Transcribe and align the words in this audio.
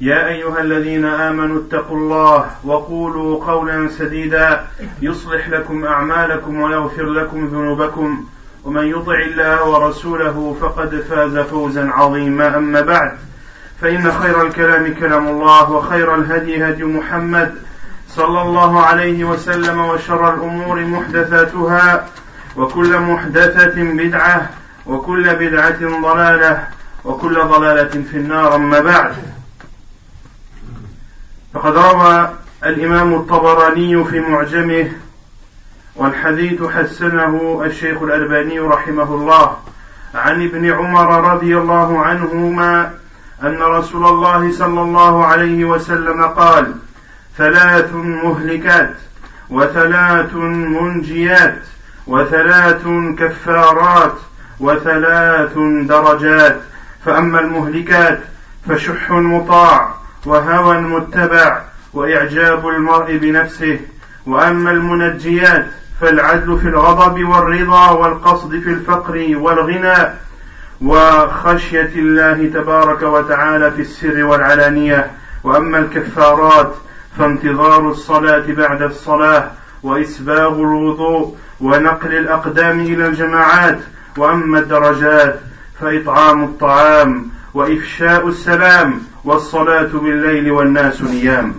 يا 0.00 0.28
أيها 0.28 0.60
الذين 0.60 1.04
آمنوا 1.04 1.60
اتقوا 1.60 1.96
الله 1.96 2.46
وقولوا 2.64 3.44
قولا 3.44 3.88
سديدا 3.88 4.64
يصلح 5.02 5.48
لكم 5.48 5.84
أعمالكم 5.84 6.60
ويغفر 6.60 7.04
لكم 7.04 7.46
ذنوبكم 7.46 8.24
ومن 8.64 8.86
يطع 8.86 9.14
الله 9.14 9.68
ورسوله 9.68 10.56
فقد 10.60 11.04
فاز 11.10 11.38
فوزا 11.38 11.90
عظيما 11.90 12.56
أما 12.56 12.80
بعد 12.80 13.12
فإن 13.80 14.12
خير 14.12 14.42
الكلام 14.42 14.94
كلام 14.94 15.28
الله 15.28 15.70
وخير 15.70 16.14
الهدي 16.14 16.64
هدي 16.64 16.84
محمد 16.84 17.54
صلى 18.08 18.42
الله 18.42 18.80
عليه 18.82 19.24
وسلم 19.24 19.80
وشر 19.80 20.34
الأمور 20.34 20.80
محدثاتها 20.80 22.06
وكل 22.56 22.98
محدثة 22.98 23.82
بدعة 23.82 24.50
وكل 24.86 25.34
بدعة 25.34 26.00
ضلالة 26.02 26.68
وكل 27.04 27.34
ضلالة 27.34 28.02
في 28.10 28.16
النار 28.16 28.54
أما 28.54 28.80
بعد 28.80 29.14
فقد 31.64 31.76
روى 31.76 32.30
الإمام 32.64 33.14
الطبراني 33.14 34.04
في 34.04 34.20
معجمه 34.20 34.92
والحديث 35.96 36.62
حسنه 36.62 37.62
الشيخ 37.64 38.02
الألباني 38.02 38.58
رحمه 38.58 39.14
الله 39.14 39.56
عن 40.14 40.44
ابن 40.44 40.70
عمر 40.72 41.34
رضي 41.34 41.56
الله 41.56 42.04
عنهما 42.04 42.90
أن 43.42 43.62
رسول 43.62 44.06
الله 44.06 44.52
صلى 44.52 44.80
الله 44.80 45.24
عليه 45.24 45.64
وسلم 45.64 46.24
قال 46.24 46.74
ثلاث 47.36 47.94
مهلكات 47.94 48.94
وثلاث 49.50 50.34
منجيات 50.34 51.58
وثلاث 52.06 52.82
كفارات 53.18 54.14
وثلاث 54.60 55.58
درجات 55.88 56.60
فأما 57.04 57.40
المهلكات 57.40 58.20
فشح 58.68 59.10
مطاع 59.10 60.03
وهوى 60.26 60.80
متبع 60.80 61.62
وإعجاب 61.92 62.68
المرء 62.68 63.16
بنفسه. 63.16 63.80
وأما 64.26 64.70
المنجيات 64.70 65.66
فالعدل 66.00 66.58
في 66.58 66.68
الغضب 66.68 67.24
والرضا 67.28 67.90
والقصد 67.90 68.50
في 68.50 68.70
الفقر 68.70 69.26
والغنى 69.36 70.14
وخشية 70.82 71.92
الله 71.96 72.50
تبارك 72.54 73.02
وتعالى 73.02 73.70
في 73.70 73.80
السر 73.80 74.24
والعلانية. 74.24 75.10
وأما 75.44 75.78
الكفارات 75.78 76.74
فانتظار 77.18 77.90
الصلاة 77.90 78.44
بعد 78.48 78.82
الصلاة 78.82 79.50
وإسباغ 79.82 80.54
الوضوء 80.54 81.36
ونقل 81.60 82.14
الأقدام 82.14 82.80
إلى 82.80 83.06
الجماعات. 83.06 83.78
وأما 84.16 84.58
الدرجات 84.58 85.40
فإطعام 85.80 86.44
الطعام 86.44 87.30
وإفشاء 87.54 88.28
السلام 88.28 89.00
والصلاة 89.24 89.90
بالليل 89.92 90.50
والناس 90.50 91.02
نيام. 91.02 91.54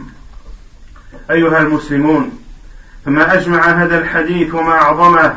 أيها 1.32 1.62
المسلمون 1.62 2.40
فما 3.06 3.34
أجمع 3.34 3.84
هذا 3.84 4.00
الحديث 4.00 4.54
وما 4.54 4.72
أعظمه 4.72 5.34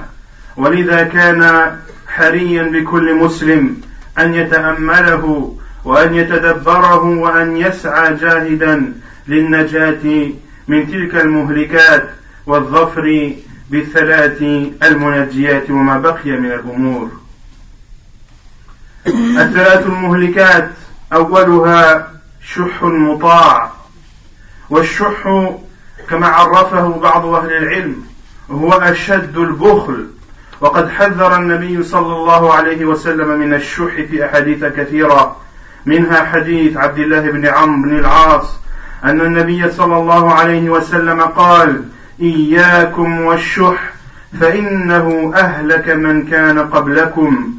ولذا 0.57 1.03
كان 1.03 1.73
حريا 2.07 2.63
بكل 2.63 3.15
مسلم 3.15 3.81
أن 4.19 4.35
يتأمله 4.35 5.57
وأن 5.85 6.15
يتدبره 6.15 7.05
وأن 7.05 7.57
يسعى 7.57 8.15
جاهدا 8.15 8.93
للنجاة 9.29 10.31
من 10.69 10.87
تلك 10.91 11.15
المهلكات 11.15 12.11
والظفر 12.47 13.33
بالثلاث 13.71 14.43
المنجيات 14.83 15.71
وما 15.71 15.99
بقي 15.99 16.31
من 16.31 16.53
الأمور. 16.53 17.11
الثلاث 19.07 19.87
المهلكات 19.87 20.71
أولها 21.13 22.18
شح 22.55 22.83
مطاع 22.83 23.71
والشح 24.71 25.49
كما 26.11 26.27
عرفه 26.27 26.89
بعض 26.89 27.27
أهل 27.27 27.53
العلم 27.53 27.97
هو 28.51 28.73
أشد 28.73 29.37
البخل. 29.37 30.07
وقد 30.61 30.91
حذر 30.91 31.37
النبي 31.37 31.83
صلى 31.83 32.13
الله 32.13 32.55
عليه 32.55 32.85
وسلم 32.85 33.41
من 33.41 33.55
الشح 33.55 33.95
في 34.11 34.25
أحاديث 34.25 34.65
كثيرة 34.65 35.37
منها 35.87 36.25
حديث 36.25 36.77
عبد 36.77 36.99
الله 36.99 37.21
بن 37.21 37.47
عمرو 37.47 37.83
بن 37.83 37.99
العاص 37.99 38.61
أن 39.05 39.21
النبي 39.21 39.71
صلى 39.71 39.97
الله 39.97 40.33
عليه 40.33 40.71
وسلم 40.71 41.21
قال 41.21 41.85
إياكم 42.21 43.21
والشح 43.21 43.93
فإنه 44.41 45.33
أهلك 45.37 45.89
من 45.89 46.27
كان 46.27 46.59
قبلكم. 46.59 47.55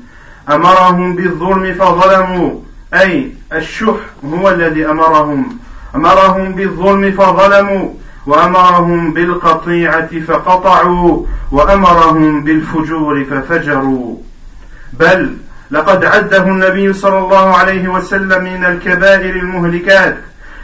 أمرهم 0.50 1.16
بالظلم 1.16 1.74
فظلموا 1.74 2.69
أي 2.94 3.32
الشح 3.54 4.00
هو 4.26 4.50
الذي 4.50 4.86
أمرهم. 4.86 5.58
أمرهم 5.96 6.52
بالظلم 6.52 7.12
فظلموا 7.12 7.90
وأمرهم 8.26 9.14
بالقطيعة 9.14 10.20
فقطعوا 10.28 11.26
وأمرهم 11.52 12.44
بالفجور 12.44 13.26
ففجروا. 13.26 14.16
بل 14.94 15.36
لقد 15.72 16.06
عده 16.06 16.44
النبي 16.44 16.94
صلى 16.94 17.20
الله 17.20 17.58
عليه 17.58 17.88
وسلم 17.88 18.44
من 18.44 18.66
الكبائر 18.66 19.36
المهلكات 19.36 20.18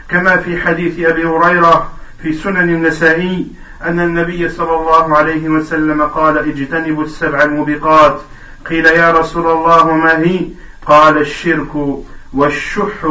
كما 0.09 0.37
في 0.37 0.61
حديث 0.61 0.99
أبي 0.99 1.25
هريرة 1.25 1.91
في 2.23 2.33
سنن 2.33 2.69
النسائي 2.69 3.47
أن 3.83 3.99
النبي 3.99 4.49
صلى 4.49 4.75
الله 4.75 5.17
عليه 5.17 5.49
وسلم 5.49 6.01
قال 6.01 6.37
اجتنبوا 6.37 7.03
السبع 7.03 7.43
الموبقات 7.43 8.21
قيل 8.69 8.85
يا 8.85 9.11
رسول 9.11 9.51
الله 9.51 9.91
ما 9.91 10.19
هي؟ 10.19 10.39
قال 10.85 11.17
الشرك 11.17 11.99
والشح 12.34 13.04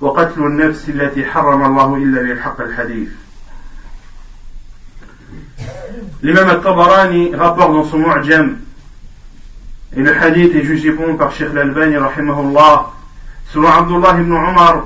وقتل 0.00 0.40
النفس 0.40 0.88
التي 0.88 1.24
حرم 1.24 1.64
الله 1.64 1.96
إلا 1.96 2.22
بالحق 2.22 2.60
الحديث 2.60 3.08
L'imam 6.22 6.48
al-Tabarani 6.48 7.34
rapporte 7.34 7.72
dans 7.72 7.84
son 7.84 7.98
Mu'jam, 7.98 8.58
et 9.94 10.00
le 10.00 10.16
hadith 10.16 10.54
est 10.54 10.64
jugé 10.64 10.90
bon 10.90 11.16
par 11.16 11.32
Sheikh 11.32 11.48
al-Albani, 11.50 11.96
rahimahullah, 11.96 12.90
selon 13.52 13.68
Abdullah 13.68 14.18
ibn 14.20 14.32
Umar, 14.32 14.84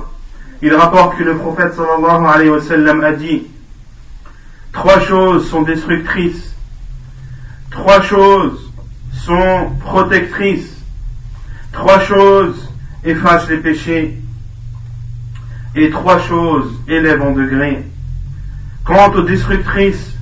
il 0.61 0.73
rapporte 0.73 1.17
que 1.17 1.23
le 1.23 1.37
prophète 1.37 1.73
sallallahu 1.73 2.25
alayhi 2.25 2.49
wa 2.49 2.61
sallam 2.61 3.03
a 3.03 3.11
dit 3.13 3.47
Trois 4.71 4.99
choses 4.99 5.49
sont 5.49 5.63
destructrices, 5.63 6.55
trois 7.71 8.01
choses 8.01 8.71
sont 9.13 9.71
protectrices, 9.81 10.77
trois 11.73 11.99
choses 11.99 12.64
effacent 13.06 13.48
les 13.48 13.58
péchés, 13.58 14.18
et 15.74 15.90
trois 15.90 16.20
choses 16.20 16.72
élèvent 16.88 17.22
en 17.22 17.32
degré. 17.32 17.84
Quant 18.84 19.12
aux 19.12 19.22
destructrices, 19.22 20.12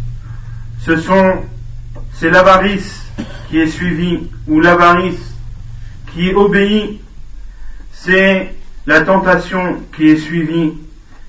ce 0.81 0.97
sont, 0.97 1.43
c'est 2.13 2.31
l'avarice 2.31 3.07
qui 3.49 3.61
est 3.61 3.69
suivie, 3.69 4.31
ou 4.47 4.61
l'avarice 4.61 5.35
qui 6.13 6.29
est 6.29 6.35
obéie, 6.35 7.01
c'est 7.93 8.55
la 8.87 9.01
tentation 9.01 9.81
qui 9.97 10.09
est 10.09 10.17
suivie, 10.17 10.75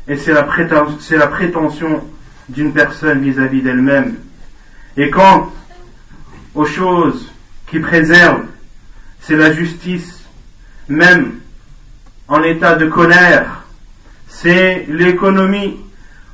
et 0.08 0.18
c'est 0.18 0.34
la, 0.34 0.44
prétention 0.44 2.04
d'une 2.50 2.74
personne 2.74 3.22
vis-à-vis 3.22 3.62
d'elle-même. 3.62 4.16
Et 4.98 5.10
quant 5.10 5.52
aux 6.54 6.66
choses 6.66 7.32
qui 7.68 7.80
préservent, 7.80 8.46
c'est 9.22 9.36
la 9.36 9.52
justice, 9.52 10.24
même 10.88 11.40
en 12.28 12.44
état 12.44 12.76
de 12.76 12.88
colère, 12.88 13.64
c'est 14.28 14.86
l'économie. 14.90 15.80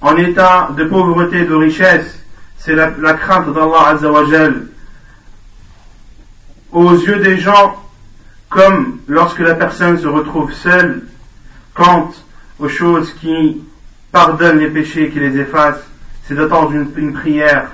En 0.01 0.17
état 0.17 0.69
de 0.75 0.83
pauvreté, 0.85 1.45
de 1.45 1.53
richesse, 1.53 2.17
c'est 2.57 2.73
la, 2.73 3.13
crainte 3.13 3.53
d'Allah 3.53 3.89
Azzawajal. 3.89 4.67
Aux 6.71 6.93
yeux 6.93 7.19
des 7.19 7.37
gens, 7.37 7.75
comme 8.49 8.99
lorsque 9.07 9.39
la 9.39 9.53
personne 9.53 9.99
se 9.99 10.07
retrouve 10.07 10.53
seule, 10.53 11.03
quant 11.73 12.11
aux 12.59 12.67
choses 12.67 13.13
qui 13.13 13.61
pardonnent 14.11 14.59
les 14.59 14.69
péchés, 14.69 15.09
qui 15.09 15.19
les 15.19 15.37
effacent, 15.37 15.85
c'est 16.27 16.35
d'attendre 16.35 16.71
une, 16.71 17.13
prière, 17.13 17.67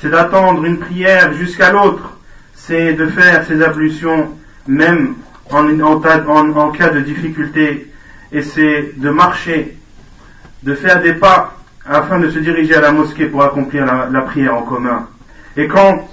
c'est 0.00 0.10
d'attendre 0.10 0.64
une 0.64 0.78
prière 0.78 1.32
jusqu'à 1.34 1.70
l'autre, 1.70 2.18
c'est 2.54 2.92
de 2.94 3.06
faire 3.06 3.46
ses 3.46 3.62
ablutions 3.62 4.30
même 4.66 5.14
en, 5.50 6.70
cas 6.70 6.90
de 6.90 7.00
difficulté, 7.00 7.92
c'est 8.42 8.98
de 8.98 9.10
marcher, 9.10 9.76
de 10.62 10.74
faire 10.74 11.02
des 11.02 11.14
pas 11.14 11.56
afin 11.84 12.18
de 12.18 12.30
se 12.30 12.38
diriger 12.38 12.76
à 12.76 12.80
la 12.80 12.92
mosquée 12.92 13.26
pour 13.26 13.42
accomplir 13.42 13.84
la, 13.84 14.08
la 14.10 14.20
prière 14.22 14.54
en 14.54 14.62
commun. 14.62 15.08
Et 15.56 15.66
quant 15.66 16.08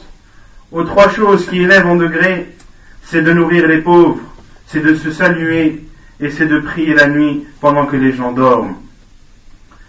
aux 0.71 0.83
trois 0.83 1.09
choses 1.09 1.47
qui 1.47 1.61
élèvent 1.61 1.87
en 1.87 1.95
degré, 1.95 2.55
c'est 3.03 3.21
de 3.21 3.31
nourrir 3.33 3.67
les 3.67 3.79
pauvres, 3.81 4.19
c'est 4.67 4.81
de 4.81 4.95
se 4.95 5.11
saluer 5.11 5.83
et 6.19 6.29
c'est 6.29 6.45
de 6.45 6.59
prier 6.59 6.93
la 6.93 7.07
nuit 7.07 7.45
pendant 7.61 7.85
que 7.85 7.95
les 7.95 8.13
gens 8.13 8.31
dorment. 8.31 8.75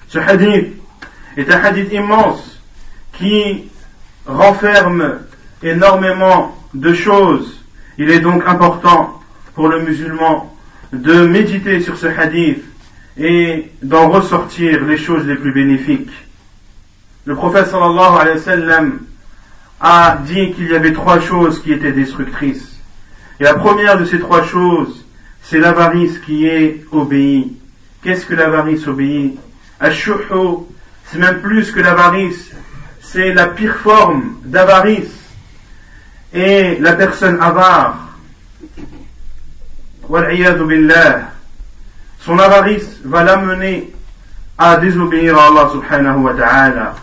Ce 0.08 0.18
hadith 0.18 0.74
est 1.36 1.50
un 1.50 1.64
hadith 1.64 1.92
immense 1.92 2.60
qui 3.12 3.68
renferme 4.26 5.18
énormément 5.62 6.56
de 6.74 6.94
choses. 6.94 7.62
Il 7.98 8.10
est 8.10 8.20
donc 8.20 8.42
important 8.46 9.19
pour 9.60 9.68
le 9.68 9.82
musulman 9.82 10.56
de 10.90 11.26
méditer 11.26 11.80
sur 11.82 11.98
ce 11.98 12.06
hadith 12.06 12.64
et 13.18 13.70
d'en 13.82 14.08
ressortir 14.08 14.86
les 14.86 14.96
choses 14.96 15.26
les 15.26 15.34
plus 15.34 15.52
bénéfiques. 15.52 16.08
Le 17.26 17.34
prophète 17.34 17.66
sallallahu 17.66 18.20
alayhi 18.22 18.92
a 19.78 20.18
dit 20.24 20.52
qu'il 20.52 20.68
y 20.68 20.74
avait 20.74 20.94
trois 20.94 21.20
choses 21.20 21.62
qui 21.62 21.74
étaient 21.74 21.92
destructrices. 21.92 22.80
Et 23.38 23.44
la 23.44 23.52
première 23.52 23.98
de 23.98 24.06
ces 24.06 24.18
trois 24.18 24.44
choses, 24.44 25.04
c'est 25.42 25.58
l'avarice 25.58 26.18
qui 26.20 26.46
est 26.46 26.86
obéie. 26.90 27.52
Qu'est-ce 28.02 28.24
que 28.24 28.34
l'avarice 28.34 28.86
obéit? 28.86 29.38
Ashuhu, 29.78 30.64
c'est 31.04 31.18
même 31.18 31.42
plus 31.42 31.70
que 31.70 31.80
l'avarice, 31.80 32.50
c'est 33.02 33.34
la 33.34 33.48
pire 33.48 33.76
forme 33.76 34.36
d'avarice. 34.42 35.18
Et 36.32 36.78
la 36.80 36.94
personne 36.94 37.36
avare, 37.42 38.06
son 42.20 42.38
avarice 42.38 43.00
va 43.04 43.24
l'amener 43.24 43.92
à 44.58 44.76
désobéir 44.76 45.38
à 45.38 45.46
Allah 45.46 45.70
subhanahu 45.72 46.22
wa 46.22 46.34
ta'ala. 46.34 46.94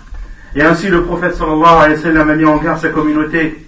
Et 0.55 0.61
ainsi 0.61 0.89
le 0.89 1.03
prophète 1.03 1.35
sallallahu 1.35 1.83
alayhi 1.83 1.95
wa 1.95 2.01
sallam 2.01 2.29
a 2.29 2.35
mis 2.35 2.45
en 2.45 2.57
garde 2.57 2.79
sa 2.79 2.89
communauté 2.89 3.65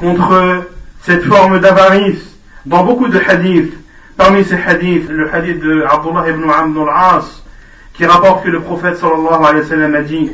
contre 0.00 0.64
cette 1.02 1.24
forme 1.24 1.60
d'avarice 1.60 2.36
dans 2.64 2.84
beaucoup 2.84 3.08
de 3.08 3.18
hadiths. 3.18 3.74
Parmi 4.16 4.44
ces 4.44 4.56
hadiths, 4.56 5.08
le 5.08 5.32
hadith 5.32 5.60
de 5.60 5.84
Abdullah 5.88 6.30
ibn 6.30 6.50
Amr 6.50 6.88
al-As 6.88 7.42
qui 7.92 8.06
rapporte 8.06 8.44
que 8.44 8.50
le 8.50 8.60
prophète 8.60 8.96
sallallahu 8.96 9.44
alayhi 9.44 9.62
wa 9.62 9.68
sallam 9.68 9.94
a 9.94 10.02
dit 10.02 10.30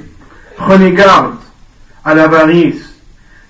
Prenez 0.57 0.93
garde 0.93 1.37
à 2.05 2.15
l'avarice, 2.15 2.95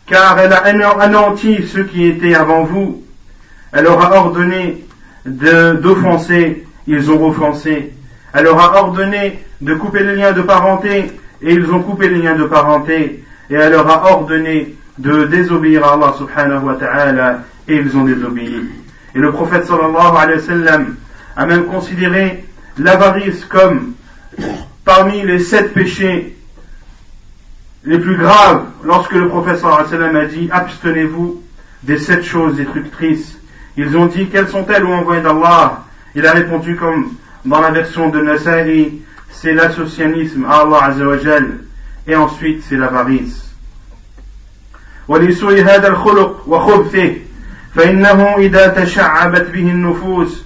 car 0.07 0.39
elle 0.39 0.53
a 0.53 0.59
anéanti 1.01 1.67
ceux 1.67 1.85
qui 1.85 2.07
étaient 2.07 2.35
avant 2.35 2.65
vous. 2.65 3.03
Elle 3.73 3.87
aura 3.87 4.15
ordonné 4.15 4.85
d'offenser, 5.27 6.67
ils 6.87 7.11
ont 7.11 7.27
offensé. 7.27 7.93
Elle 8.33 8.47
aura 8.47 8.83
ordonné 8.83 9.39
de 9.61 9.75
couper 9.75 10.03
les 10.03 10.17
liens 10.17 10.33
de 10.33 10.43
parenté, 10.43 11.13
et 11.43 11.53
ils 11.53 11.71
ont 11.73 11.83
coupé 11.83 12.09
les 12.09 12.23
liens 12.23 12.35
de 12.35 12.45
parenté. 12.45 13.25
Et 13.51 13.55
elle 13.55 13.73
leur 13.73 13.89
a 13.89 14.13
ordonné 14.13 14.75
de 14.99 15.25
désobéir 15.25 15.85
à 15.85 15.95
Allah 15.95 16.15
subhanahu 16.17 16.65
wa 16.65 16.75
ta'ala, 16.75 17.41
et 17.69 17.77
ils 17.77 17.97
ont 17.97 18.05
désobéi. 18.05 18.69
Et 19.15 19.19
le 19.19 19.31
prophète 19.31 19.67
sallallahu 19.67 20.17
alayhi 20.17 20.41
wa 20.41 20.47
sallam 20.47 20.97
a 21.37 21.47
même 21.47 21.67
considéré 21.67 22.45
l'avarice 22.79 23.45
comme 23.45 23.93
parmi 24.85 25.23
les 25.23 25.39
sept 25.39 25.73
péchés 25.75 26.37
les 27.85 27.99
plus 27.99 28.17
graves 28.17 28.65
lorsque 28.85 29.13
le 29.13 29.29
prophète 29.29 29.59
sallallahu 29.59 29.81
alayhi 29.81 29.93
wa 29.93 29.99
sallam 29.99 30.17
a 30.17 30.25
dit 30.27 30.49
abstenez-vous 30.51 31.43
des 31.83 31.99
sept 31.99 32.25
choses 32.25 32.57
destructrices 32.57 33.39
ils 33.78 33.96
ont 33.96 34.08
dit, 34.08 34.28
quelles 34.28 34.48
sont-elles, 34.48 34.84
ou 34.84 34.92
envoyé 34.92 35.22
d'Allah 35.22 35.84
Il 36.16 36.26
a 36.26 36.32
répondu 36.32 36.76
comme 36.76 37.14
dans 37.46 37.62
la 37.62 37.72
version 37.72 38.10
de 38.10 38.20
Nasa'i, 38.22 39.02
c'est 39.30 39.54
l'associanisme 39.54 40.46
à 40.46 40.62
Allah 40.62 40.84
Azzawajal, 40.86 41.60
et 42.08 42.16
ensuite 42.16 42.64
c'est 42.68 42.78
l'avarice. 42.78 43.44
ولسوء 45.08 45.62
هذا 45.62 45.88
الخلق 45.88 46.44
وخبثه 46.48 47.16
فإنه 47.76 48.36
إذا 48.38 48.68
تشعبت 48.68 49.50
به 49.50 49.72
النفوس 49.72 50.44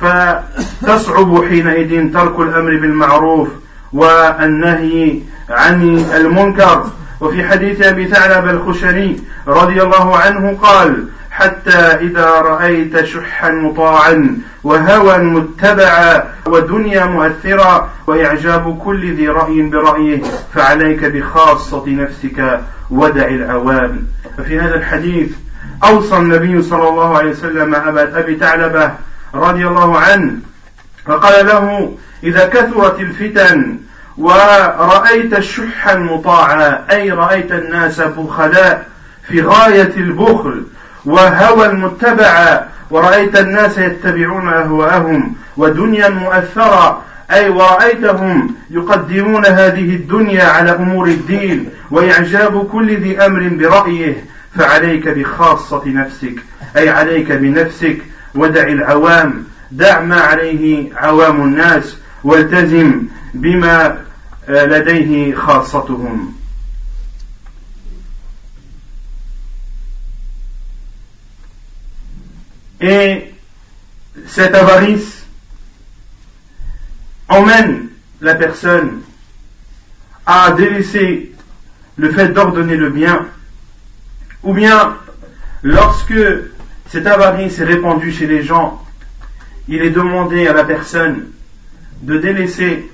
فتصعب 0.00 1.44
حينئذ 1.44 2.12
ترك 2.12 2.40
الأمر 2.40 2.76
بالمعروف 2.80 3.48
والنهي 3.92 5.20
عن 5.50 5.98
المنكر 6.16 6.90
وفي 7.20 7.48
حديث 7.48 7.82
أبي 7.82 8.06
ثعلب 8.08 8.48
الخشري 8.48 9.16
رضي 9.46 9.82
الله 9.82 10.16
عنه 10.16 10.58
قال 10.62 11.08
حتى 11.39 11.77
إذا 11.77 12.29
رأيت 12.29 13.05
شحا 13.05 13.51
مطاعا 13.51 14.37
وهوى 14.63 15.17
متبعا 15.17 16.23
ودنيا 16.45 17.05
مؤثرا 17.05 17.89
وإعجاب 18.07 18.77
كل 18.85 19.15
ذي 19.15 19.27
رأي 19.27 19.61
برأيه 19.61 20.21
فعليك 20.53 21.05
بخاصة 21.05 21.83
نفسك 21.87 22.59
ودع 22.91 23.27
العوام 23.27 24.07
ففي 24.37 24.59
هذا 24.59 24.75
الحديث 24.75 25.31
أوصى 25.83 26.17
النبي 26.17 26.61
صلى 26.61 26.89
الله 26.89 27.17
عليه 27.17 27.29
وسلم 27.29 27.75
أبا 27.75 28.19
أبي 28.19 28.35
ثعلبة 28.35 28.91
رضي 29.33 29.67
الله 29.67 29.97
عنه 29.99 30.33
فقال 31.05 31.45
له 31.45 31.95
إذا 32.23 32.45
كثرت 32.45 32.99
الفتن 32.99 33.79
ورأيت 34.17 35.37
الشح 35.37 35.95
مطاعا 35.95 36.85
أي 36.91 37.11
رأيت 37.11 37.51
الناس 37.51 38.01
بخلاء 38.01 38.87
في 39.27 39.41
غاية 39.41 39.93
البخل 39.97 40.63
وهوى 41.05 41.65
المتبع 41.65 42.61
ورأيت 42.89 43.39
الناس 43.39 43.77
يتبعون 43.77 44.49
أهواءهم 44.49 45.35
ودنيا 45.57 46.09
مؤثرة 46.09 47.03
أي 47.31 47.49
ورأيتهم 47.49 48.55
يقدمون 48.69 49.45
هذه 49.45 49.95
الدنيا 49.95 50.43
على 50.43 50.71
أمور 50.71 51.07
الدين 51.07 51.69
وإعجاب 51.91 52.67
كل 52.67 52.97
ذي 52.97 53.25
أمر 53.25 53.47
برأيه 53.47 54.25
فعليك 54.55 55.07
بخاصة 55.07 55.83
نفسك 55.85 56.35
أي 56.77 56.89
عليك 56.89 57.31
بنفسك 57.31 57.97
ودع 58.35 58.63
العوام 58.63 59.43
دع 59.71 60.01
ما 60.01 60.21
عليه 60.21 60.89
عوام 60.95 61.43
الناس 61.43 61.97
والتزم 62.23 63.01
بما 63.33 63.97
لديه 64.49 65.35
خاصتهم. 65.35 66.38
Et 72.81 73.33
cette 74.27 74.55
avarice 74.55 75.25
emmène 77.27 77.89
la 78.21 78.35
personne 78.35 79.01
à 80.25 80.51
délaisser 80.51 81.33
le 81.97 82.11
fait 82.11 82.29
d'ordonner 82.29 82.77
le 82.77 82.89
bien, 82.89 83.25
ou 84.43 84.53
bien 84.53 84.97
lorsque 85.63 86.13
cette 86.87 87.07
avarice 87.07 87.59
est 87.59 87.65
répandue 87.65 88.11
chez 88.11 88.27
les 88.27 88.43
gens, 88.43 88.83
il 89.67 89.81
est 89.81 89.89
demandé 89.89 90.47
à 90.47 90.53
la 90.53 90.63
personne 90.63 91.25
de 92.01 92.17
délaisser 92.17 92.89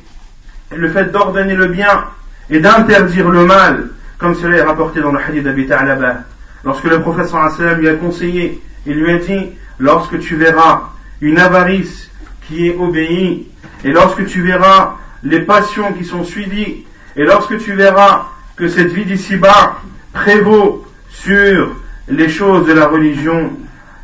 le 0.75 0.89
fait 0.89 1.11
d'ordonner 1.11 1.55
le 1.55 1.67
bien 1.67 2.05
et 2.49 2.59
d'interdire 2.59 3.29
le 3.29 3.45
mal, 3.45 3.89
comme 4.17 4.35
cela 4.35 4.57
est 4.57 4.61
rapporté 4.61 5.01
dans 5.01 5.11
le 5.11 5.19
hadith 5.19 5.43
d'Abi 5.43 5.67
Ta'alaba. 5.67 6.23
Lorsque 6.63 6.85
le 6.85 7.01
professeur 7.01 7.75
lui 7.77 7.87
a 7.87 7.93
conseillé, 7.93 8.61
il 8.85 8.95
lui 8.95 9.11
a 9.11 9.17
dit 9.19 9.51
lorsque 9.79 10.19
tu 10.19 10.35
verras 10.35 10.89
une 11.21 11.37
avarice 11.37 12.09
qui 12.47 12.67
est 12.67 12.75
obéie, 12.75 13.47
et 13.83 13.91
lorsque 13.91 14.25
tu 14.25 14.41
verras 14.41 14.97
les 15.23 15.41
passions 15.41 15.93
qui 15.93 16.05
sont 16.05 16.23
suivies, 16.23 16.85
et 17.15 17.23
lorsque 17.23 17.57
tu 17.57 17.73
verras 17.73 18.27
que 18.55 18.67
cette 18.67 18.91
vie 18.91 19.05
d'ici-bas 19.05 19.79
prévaut 20.13 20.85
sur 21.09 21.75
les 22.07 22.29
choses 22.29 22.67
de 22.67 22.73
la 22.73 22.87
religion, 22.87 23.51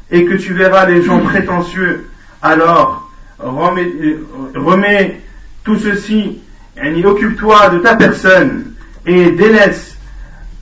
et 0.10 0.26
que 0.26 0.34
tu 0.34 0.54
verras 0.54 0.86
les 0.86 1.04
gens 1.04 1.20
prétentieux, 1.20 2.10
alors 2.42 3.10
remets, 3.40 5.22
tout 5.64 5.78
ceci, 5.78 6.40
et 6.82 7.06
occupe-toi 7.06 7.70
de 7.70 7.80
ta 7.80 7.96
personne, 7.96 8.74
et 9.06 9.32
délaisse 9.32 9.98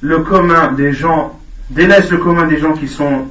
le 0.02 0.20
commun 0.20 0.72
des 0.74 0.94
gens, 0.94 1.40
délaisse 1.70 2.10
le 2.10 2.18
commun 2.18 2.46
des 2.46 2.60
gens 2.60 2.74
qui 2.74 2.88
sont 2.88 3.28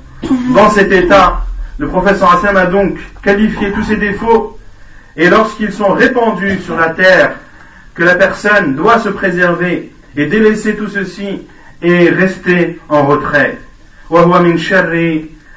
dans 0.54 0.70
cet 0.70 0.92
état 0.92 1.44
le 1.77 1.88
professeur 1.88 2.34
Hassan 2.34 2.58
a 2.58 2.65
donc 2.65 2.98
qualifié 3.24 3.72
tous 3.72 3.84
ces 3.84 3.98
défauts 3.98 4.58
et 5.15 5.30
lorsqu'ils 5.30 5.74
sont 5.74 5.94
répandus 5.94 6.60
sur 6.60 6.75
la 6.75 6.89
terre, 6.89 7.36
que 7.94 8.03
la 8.03 8.15
personne 8.15 8.75
doit 8.75 9.00
se 9.00 9.10
préserver 9.10 9.92
et 10.15 10.25
délaisser 10.25 10.75
tout 10.75 10.88
ceci 10.88 11.48
et 11.82 12.10
rester 12.10 12.80
en 12.89 13.06
retrait. 13.06 13.58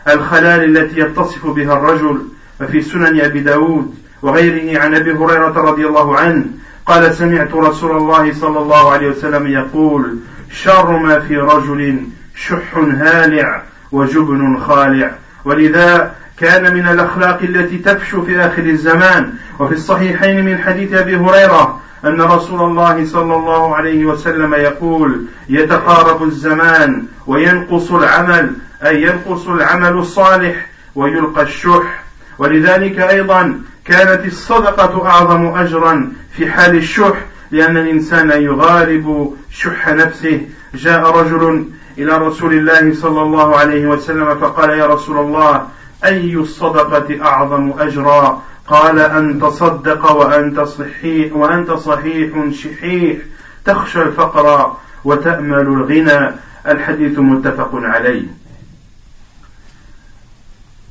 الخلال 0.09 0.77
التي 0.77 1.01
يتصف 1.01 1.47
بها 1.47 1.73
الرجل 1.73 2.23
ففي 2.59 2.83
سنن 2.83 3.21
أبي 3.21 3.41
داود 3.41 3.95
وغيره 4.23 4.81
عن 4.81 4.95
أبي 4.95 5.13
هريرة 5.13 5.61
رضي 5.61 5.87
الله 5.87 6.17
عنه 6.17 6.45
قال 6.87 7.15
سمعت 7.15 7.55
رسول 7.55 7.97
الله 7.97 8.33
صلى 8.33 8.59
الله 8.59 8.93
عليه 8.93 9.09
وسلم 9.09 9.47
يقول 9.47 10.19
شر 10.51 10.99
ما 10.99 11.21
في 11.21 11.37
رجل 11.37 12.03
شح 12.35 12.77
هالع 12.77 13.63
وجبن 13.93 14.59
خالع 14.61 15.11
ولذا 15.46 16.16
كان 16.38 16.74
من 16.74 16.88
الأخلاق 16.88 17.40
التي 17.42 17.78
تفشو 17.78 18.26
في 18.26 18.40
آخر 18.40 18.64
الزمان 18.64 19.34
وفي 19.60 19.74
الصحيحين 19.74 20.46
من 20.46 20.58
حديث 20.58 20.94
أبي 20.94 21.16
هريرة 21.16 21.82
أن 22.06 22.22
رسول 22.22 22.62
الله 22.62 23.06
صلى 23.06 23.36
الله 23.36 23.76
عليه 23.76 24.06
وسلم 24.06 24.54
يقول 24.54 25.26
يتقارب 25.50 26.24
الزمان 26.24 27.06
وينقص 27.28 27.92
العمل 27.92 28.54
أي 28.86 29.02
ينقص 29.02 29.48
العمل 29.48 29.94
الصالح 29.94 30.68
ويلقى 30.96 31.42
الشح. 31.42 32.04
ولذلك 32.38 33.00
أيضا 33.00 33.60
كانت 33.86 34.26
الصدقة 34.26 35.08
أعظم 35.08 35.46
أجرا 35.46 36.12
في 36.38 36.52
حال 36.52 36.76
الشح 36.76 37.26
لأن 37.52 37.78
الإنسان 37.78 38.30
يغالب 38.30 39.36
شح 39.52 39.90
نفسه. 39.90 40.42
جاء 40.76 41.20
رجل 41.20 41.66
إلى 41.98 42.18
رسول 42.18 42.54
الله 42.54 42.94
صلى 42.94 43.22
الله 43.22 43.56
عليه 43.58 43.88
وسلم 43.88 44.36
فقال 44.36 44.70
يا 44.70 44.86
رسول 44.86 45.18
الله 45.18 45.68
أي 46.06 46.36
الصدقة 46.36 47.26
أعظم 47.26 47.74
أجرا؟ 47.80 48.42
قال 48.68 49.00
أن 49.00 49.40
تصدق 49.40 50.12
وأنت 50.12 50.60
صحيح 50.60 51.34
وأنت 51.34 51.72
صحيح 51.72 52.32
شحيح 52.52 53.18
تخشى 53.66 54.02
الفقر 54.02 54.76
وتأمل 55.04 55.60
الغنى. 55.60 56.32
الحديث 56.68 57.20
متفق 57.20 57.72
عليه. 57.74 58.28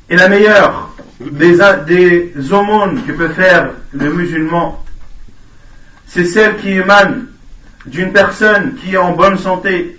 Et 0.09 0.17
la 0.17 0.27
meilleure 0.27 0.89
des, 1.21 1.57
des 1.87 2.53
aumônes 2.53 3.01
que 3.05 3.13
peut 3.13 3.29
faire 3.29 3.69
le 3.93 4.11
musulman, 4.11 4.83
c'est 6.05 6.25
celle 6.25 6.57
qui 6.57 6.71
émane 6.71 7.27
d'une 7.85 8.11
personne 8.11 8.75
qui 8.75 8.95
est 8.95 8.97
en 8.97 9.13
bonne 9.13 9.37
santé. 9.37 9.97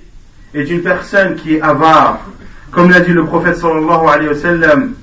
Et 0.55 0.65
d'une 0.65 0.83
personne 0.83 1.37
qui 1.37 1.57
est 1.57 1.61
avare. 1.61 2.21
Comme 2.71 2.91
l'a 2.91 3.01
dit 3.01 3.13
le 3.13 3.25
prophète 3.25 3.57
sallallahu 3.57 4.09
alayhi 4.09 4.29
wa 4.29 4.35
sallam, 4.35 4.95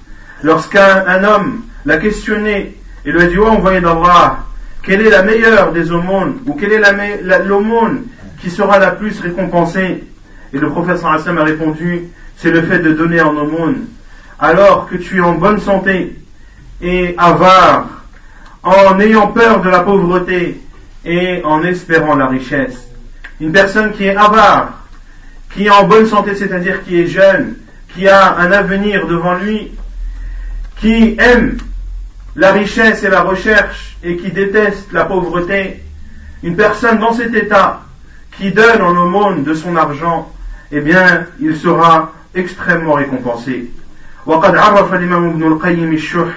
lorsqu'un 0.43 1.23
homme 1.23 1.61
l'a 1.85 1.97
questionné 1.97 2.75
et 3.05 3.11
lui 3.11 3.21
a 3.21 3.27
dit, 3.27 3.37
oh 3.37 3.47
envoyé 3.47 3.81
d'Allah, 3.81 4.39
quelle 4.81 5.05
est 5.05 5.09
la 5.09 5.23
meilleure 5.23 5.71
des 5.71 5.91
aumônes 5.91 6.39
ou 6.45 6.53
quelle 6.53 6.73
est 6.73 7.45
l'aumône 7.45 8.03
qui 8.39 8.49
sera 8.49 8.79
la 8.79 8.91
plus 8.91 9.19
récompensée 9.19 10.03
Et 10.53 10.57
le 10.57 10.69
prophète 10.69 10.97
sallallahu 10.97 11.21
alayhi 11.21 11.27
wa 11.27 11.33
sallam 11.33 11.37
a 11.37 11.43
répondu, 11.43 12.03
c'est 12.37 12.51
le 12.51 12.61
fait 12.61 12.79
de 12.79 12.93
donner 12.93 13.21
en 13.21 13.35
aumône 13.35 13.85
alors 14.39 14.87
que 14.87 14.95
tu 14.95 15.17
es 15.17 15.21
en 15.21 15.33
bonne 15.33 15.59
santé 15.59 16.15
et 16.81 17.13
avare, 17.17 17.87
en 18.63 18.99
ayant 18.99 19.27
peur 19.27 19.61
de 19.61 19.69
la 19.69 19.81
pauvreté 19.81 20.61
et 21.05 21.41
en 21.43 21.63
espérant 21.63 22.15
la 22.15 22.27
richesse. 22.27 22.87
Une 23.41 23.51
personne 23.51 23.91
qui 23.91 24.05
est 24.05 24.15
avare, 24.15 24.78
qui 25.52 25.66
est 25.66 25.70
en 25.70 25.84
bonne 25.84 26.06
santé, 26.06 26.34
c'est-à-dire 26.34 26.82
qui 26.84 27.00
est 27.00 27.06
jeune, 27.06 27.56
qui 27.94 28.08
a 28.08 28.36
un 28.36 28.50
avenir 28.52 29.06
devant 29.06 29.34
lui, 29.34 29.72
qui 30.80 31.16
aime 31.18 31.58
la 32.36 32.52
richesse 32.52 33.04
et 33.04 33.08
la 33.08 33.22
recherche 33.22 33.96
et 34.02 34.16
qui 34.16 34.30
déteste 34.32 34.92
la 34.92 35.04
pauvreté, 35.04 35.82
une 36.42 36.56
personne 36.56 36.98
dans 36.98 37.12
cet 37.12 37.34
état 37.34 37.82
qui 38.36 38.50
donne 38.50 38.82
en 38.82 38.96
aumône 38.96 39.44
de 39.44 39.54
son 39.54 39.76
argent, 39.76 40.30
eh 40.72 40.80
bien, 40.80 41.26
il 41.40 41.56
sera 41.56 42.12
extrêmement 42.34 42.94
récompensé. 42.94 43.70
وقد 44.26 44.56
عرف 44.56 44.94
الإمام 44.94 45.28
ابن 45.28 45.42
القيم 45.52 45.92
الشح 45.92 46.32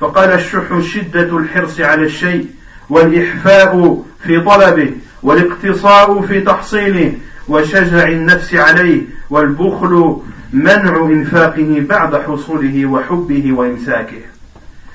فقال 0.00 0.30
الشح 0.30 0.80
شدة 0.80 1.36
الحرص 1.36 1.80
على 1.80 2.02
الشيء 2.04 2.46
والإحفاء 2.90 4.02
في 4.24 4.40
طلبه 4.40 4.92
والاقتصاء 5.22 6.22
في 6.22 6.40
تحصيله 6.40 7.12
وشجع 7.50 8.08
النفس 8.08 8.54
عليه 8.54 9.02
والبخل 9.30 10.16
منع 10.52 10.96
إنفاقه 10.96 11.80
بعد 11.88 12.16
حصوله 12.16 12.86
وحبه 12.86 13.52
وإمساكه 13.52 14.22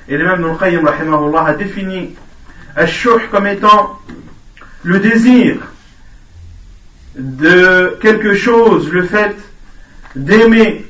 Et 0.08 0.16
l'imam 0.18 0.40
Ibn 0.40 0.56
Qayyim 0.58 0.84
rahimahullah 0.84 1.46
a 1.46 1.54
défini 1.54 2.14
Ash-Shuh 2.76 3.28
comme 3.30 3.46
étant 3.46 4.00
le 4.82 4.98
désir 4.98 5.58
de 7.14 7.96
quelque 8.00 8.34
chose, 8.34 8.90
le 8.90 9.04
fait 9.04 9.36
d'aimer 10.16 10.84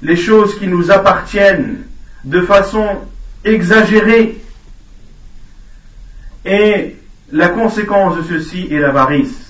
les 0.00 0.16
choses 0.16 0.58
qui 0.58 0.66
nous 0.66 0.90
appartiennent 0.90 1.82
de 2.24 2.40
façon 2.40 2.86
exagérée 3.44 4.40
et 6.44 6.96
la 7.30 7.48
conséquence 7.48 8.16
de 8.16 8.38
ceci 8.38 8.68
est 8.70 8.78
l'avarice. 8.78 9.45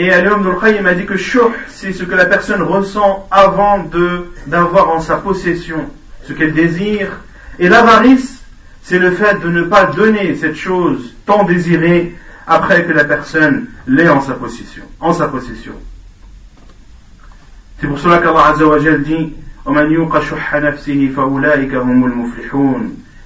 Et 0.00 0.12
l'homme 0.22 0.44
de 0.44 0.52
Qayyim 0.52 0.86
a 0.86 0.94
dit 0.94 1.06
que 1.06 1.16
chouh, 1.16 1.50
c'est 1.66 1.92
ce 1.92 2.04
que 2.04 2.14
la 2.14 2.26
personne 2.26 2.62
ressent 2.62 3.26
avant 3.32 3.80
de, 3.80 4.30
d'avoir 4.46 4.90
en 4.90 5.00
sa 5.00 5.16
possession 5.16 5.90
ce 6.22 6.32
qu'elle 6.34 6.52
désire. 6.54 7.08
Et 7.58 7.68
l'avarice, 7.68 8.44
c'est 8.80 9.00
le 9.00 9.10
fait 9.10 9.40
de 9.40 9.48
ne 9.48 9.64
pas 9.64 9.86
donner 9.86 10.36
cette 10.36 10.54
chose 10.54 11.16
tant 11.26 11.42
désirée 11.42 12.14
après 12.46 12.84
que 12.84 12.92
la 12.92 13.02
personne 13.02 13.66
l'ait 13.88 14.08
en 14.08 14.20
sa 14.20 14.34
possession, 14.34 14.84
en 15.00 15.12
sa 15.12 15.26
possession. 15.26 15.72
C'est 17.80 17.88
pour 17.88 17.98
cela 17.98 18.18
qu'Allah 18.18 18.52
Azza 18.54 18.66
wa 18.66 18.78
Jal 18.78 19.02
dit 19.02 19.34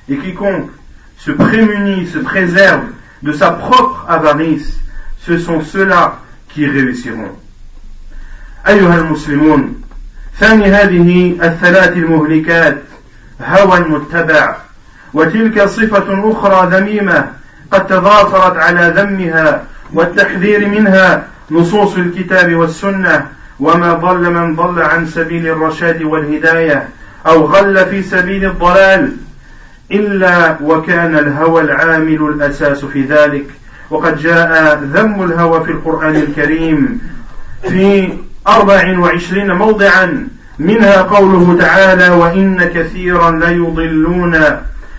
Et 0.08 0.16
quiconque 0.16 0.70
se 1.18 1.32
prémunit, 1.32 2.06
se 2.06 2.18
préserve 2.18 2.84
de 3.22 3.32
sa 3.32 3.50
propre 3.50 4.06
avarice, 4.08 4.80
ce 5.18 5.38
sont 5.38 5.60
ceux-là 5.60 6.22
qui 6.54 6.66
réussiront. 6.66 7.38
أيها 8.68 8.98
المسلمون 8.98 9.82
ثاني 10.38 10.66
هذه 10.66 11.36
الثلاث 11.42 11.92
المهلكات 11.96 12.82
هوى 13.40 13.80
متبع 13.80 14.56
وتلك 15.14 15.64
صفة 15.64 16.30
أخرى 16.30 16.78
ذميمة 16.78 17.26
قد 17.70 17.86
تضافرت 17.86 18.56
على 18.56 18.92
ذمها 18.96 19.64
والتحذير 19.92 20.68
منها 20.68 21.26
نصوص 21.50 21.96
الكتاب 21.96 22.54
والسنة 22.54 23.26
وما 23.60 23.92
ضل 23.92 24.30
من 24.30 24.56
ضل 24.56 24.82
عن 24.82 25.06
سبيل 25.06 25.46
الرشاد 25.46 26.02
والهداية 26.02 26.88
أو 27.26 27.44
غل 27.44 27.86
في 27.86 28.02
سبيل 28.02 28.44
الضلال 28.44 29.16
إلا 29.90 30.58
وكان 30.62 31.18
الهوى 31.18 31.62
العامل 31.62 32.22
الأساس 32.34 32.84
في 32.84 33.02
ذلك 33.02 33.46
وقد 33.92 34.18
جاء 34.18 34.82
ذم 34.94 35.22
الهوى 35.22 35.64
في 35.64 35.70
القرآن 35.70 36.16
الكريم 36.16 37.00
في 37.62 38.12
أربع 38.48 38.98
وعشرين 38.98 39.52
موضعا. 39.52 40.28
منها 40.58 41.02
قوله 41.02 41.56
تعالى 41.58 42.08
وإن 42.08 42.64
كثيرا 42.64 43.30
ليضلون 43.30 44.40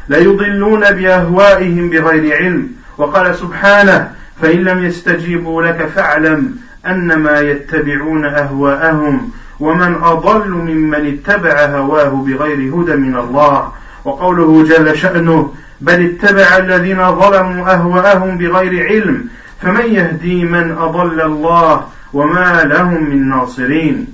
ليضلون 0.09 0.91
بأهوائهم 0.91 1.89
بغير 1.89 2.35
علم. 2.35 2.67
وقال 2.97 3.35
سبحانه 3.35 4.11
فإن 4.41 4.59
لم 4.59 4.85
يستجيبوا 4.85 5.63
لك 5.63 5.89
فاعلم 5.95 6.55
أنما 6.87 7.39
يتبعون 7.39 8.25
أهواءهم 8.25 9.31
ومن 9.59 9.95
أضل 9.95 10.49
ممن 10.49 11.07
اتبع 11.07 11.65
هواه 11.65 12.09
بغير 12.09 12.75
هدى 12.75 12.95
من 12.95 13.17
الله. 13.17 13.71
وقوله 14.05 14.63
جل 14.63 14.97
شأنه 14.97 15.53
بل 15.83 16.05
اتبع 16.05 16.57
الذين 16.57 17.19
ظلموا 17.19 17.73
أهواءهم 17.73 18.37
بغير 18.37 18.87
علم 18.87 19.25
فمن 19.61 19.93
يهدي 19.93 20.45
من 20.45 20.71
أضل 20.71 21.21
الله 21.21 21.87
وما 22.13 22.63
لهم 22.63 23.09
من 23.09 23.29
ناصرين. 23.29 24.07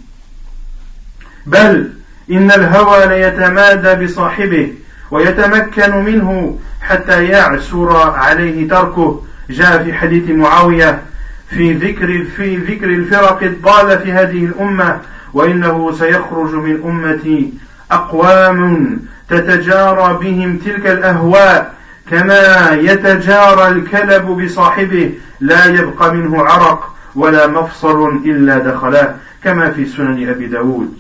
بل 1.45 1.91
إن 2.31 2.51
الهوى 2.51 3.05
ليتمادى 3.05 4.05
بصاحبه 4.05 4.73
ويتمكن 5.11 5.95
منه 5.95 6.59
حتى 6.81 7.25
يعسر 7.25 7.97
عليه 7.97 8.69
تركه. 8.69 9.23
جاء 9.49 9.83
في 9.83 9.93
حديث 9.93 10.29
معاوية 10.29 11.01
في 11.49 11.73
ذكر 11.73 12.25
في 12.37 12.57
ذكر 12.57 12.89
الفرق 12.89 13.43
الضالة 13.43 13.95
في 13.95 14.11
هذه 14.11 14.45
الأمة 14.45 14.99
وإنه 15.33 15.91
سيخرج 15.91 16.53
من 16.53 16.81
أمتي 16.85 17.53
أقوام 17.91 18.99
تتجارى 19.28 20.18
بهم 20.20 20.58
تلك 20.58 20.86
الأهواء 20.86 21.74
كما 22.10 22.70
يتجارى 22.72 23.68
الكلب 23.68 24.26
بصاحبه 24.26 25.12
لا 25.40 25.66
يبقى 25.66 26.14
منه 26.14 26.42
عرق 26.42 26.94
ولا 27.14 27.46
مفصل 27.46 28.16
إلا 28.24 28.58
دخله 28.58 29.16
كما 29.44 29.70
في 29.70 29.86
سنن 29.86 30.28
أبي 30.28 30.46
داود 30.46 30.98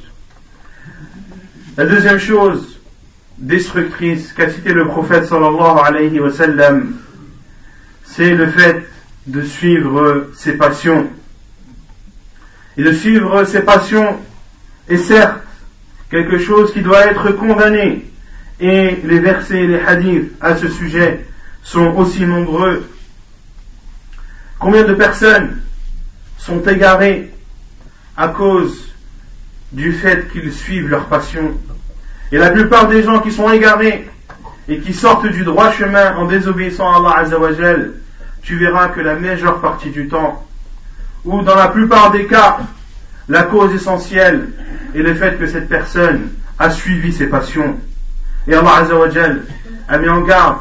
La 1.76 1.86
deuxième 1.86 2.18
chose 2.20 2.78
destructrice 3.38 4.32
qu'a 4.32 4.48
cité 4.48 4.72
le 4.72 4.86
prophète 4.86 5.26
sallallahu 5.26 5.78
alayhi 5.84 6.20
wa 6.20 6.30
sallam, 6.30 6.92
c'est 8.04 8.32
le 8.32 8.46
fait 8.46 8.88
de 9.26 9.42
suivre 9.42 10.28
ses 10.36 10.52
passions. 10.52 11.08
Et 12.76 12.84
de 12.84 12.92
suivre 12.92 13.42
ses 13.42 13.62
passions 13.62 14.20
est 14.88 14.98
certes 14.98 15.40
quelque 16.10 16.38
chose 16.38 16.72
qui 16.72 16.80
doit 16.80 17.06
être 17.06 17.32
condamné. 17.32 18.04
et 18.59 18.99
les 19.03 19.19
versets 19.19 19.63
et 19.63 19.67
les 19.67 19.79
hadiths 19.79 20.31
à 20.41 20.55
ce 20.55 20.67
sujet 20.67 21.25
sont 21.63 21.95
aussi 21.95 22.25
nombreux. 22.25 22.85
Combien 24.59 24.83
de 24.83 24.93
personnes 24.93 25.61
sont 26.37 26.61
égarées 26.61 27.31
à 28.17 28.27
cause 28.27 28.93
du 29.71 29.93
fait 29.93 30.29
qu'ils 30.31 30.51
suivent 30.51 30.89
leur 30.89 31.05
passion? 31.05 31.53
Et 32.31 32.37
la 32.37 32.51
plupart 32.51 32.87
des 32.87 33.01
gens 33.01 33.19
qui 33.19 33.31
sont 33.31 33.49
égarés 33.49 34.09
et 34.67 34.79
qui 34.79 34.93
sortent 34.93 35.27
du 35.27 35.43
droit 35.43 35.71
chemin 35.71 36.15
en 36.17 36.25
désobéissant 36.25 36.91
à 36.91 36.97
Allah 36.97 37.19
Azzawajal, 37.19 37.93
tu 38.41 38.57
verras 38.57 38.89
que 38.89 38.99
la 38.99 39.15
majeure 39.15 39.61
partie 39.61 39.89
du 39.89 40.07
temps, 40.07 40.45
ou 41.25 41.41
dans 41.41 41.55
la 41.55 41.69
plupart 41.69 42.11
des 42.11 42.25
cas, 42.25 42.59
la 43.27 43.43
cause 43.43 43.73
essentielle 43.73 44.49
est 44.95 44.99
le 44.99 45.13
fait 45.13 45.37
que 45.37 45.47
cette 45.47 45.69
personne 45.69 46.29
a 46.57 46.69
suivi 46.69 47.13
ses 47.13 47.27
passions. 47.27 47.77
Et 48.47 48.53
Allah 48.53 48.77
Azzawajal 48.81 49.43
a 49.87 49.97
mis 49.97 50.09
en 50.09 50.21
garde 50.21 50.57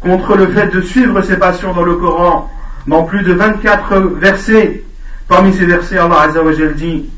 contre 0.00 0.36
le 0.36 0.48
fait 0.48 0.68
de 0.68 0.80
suivre 0.80 1.22
ses 1.22 1.36
passions 1.36 1.72
dans 1.72 1.82
le 1.82 1.96
Coran, 1.96 2.50
dans 2.86 3.04
plus 3.04 3.22
de 3.22 3.32
24 3.32 3.98
versets. 4.16 4.84
Parmi 5.28 5.54
ces 5.54 5.64
versets, 5.64 5.98
Allah 5.98 6.20
Azzawajal 6.22 6.74
dit 6.74 7.10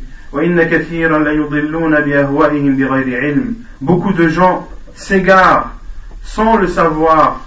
Beaucoup 3.80 4.12
de 4.12 4.28
gens 4.28 4.68
s'égarent 4.94 5.72
sans 6.22 6.56
le 6.56 6.68
savoir 6.68 7.40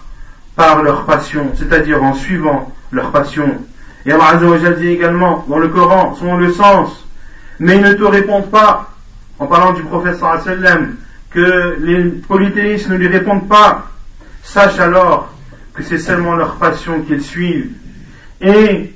par 0.56 0.82
leur 0.82 1.06
passion, 1.06 1.52
c'est-à-dire 1.56 2.04
en 2.04 2.14
suivant 2.14 2.72
leur 2.92 3.12
passion. 3.12 3.58
Et 4.06 4.12
Allah 4.12 4.30
Azzawajal 4.36 4.80
dit 4.80 4.88
également 4.88 5.46
dans 5.48 5.60
le 5.60 5.68
Coran, 5.68 6.16
selon 6.16 6.38
le 6.38 6.52
sens, 6.52 7.06
mais 7.60 7.76
ils 7.76 7.82
ne 7.82 7.94
te 7.94 8.04
répondent 8.04 8.50
pas, 8.50 8.90
en 9.38 9.46
parlant 9.46 9.74
du 9.74 9.84
prophète 9.84 10.18
sallam, 10.18 10.96
que 11.32 11.78
les 11.80 12.04
polythéistes 12.10 12.90
ne 12.90 12.96
lui 12.96 13.08
répondent 13.08 13.48
pas, 13.48 13.92
sache 14.44 14.80
alors 14.80 15.34
que 15.74 15.84
c'est 15.84 16.00
seulement 16.00 16.36
leur 16.36 16.56
passion 16.56 17.02
qu'ils 17.02 17.24
suivent. 17.24 17.72
Et 18.42 18.94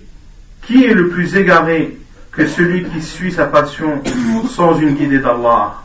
qui 0.64 0.86
est 0.86 0.94
le 0.94 1.10
plus 1.10 1.36
égaré 1.36 1.98
que 2.32 2.48
celui 2.48 2.86
qui 2.86 3.02
suit 3.02 3.32
sa 3.32 3.46
passion 3.46 4.02
sans 4.50 4.80
une 4.80 4.96
guidée 4.96 5.20
d'Allah? 5.20 5.76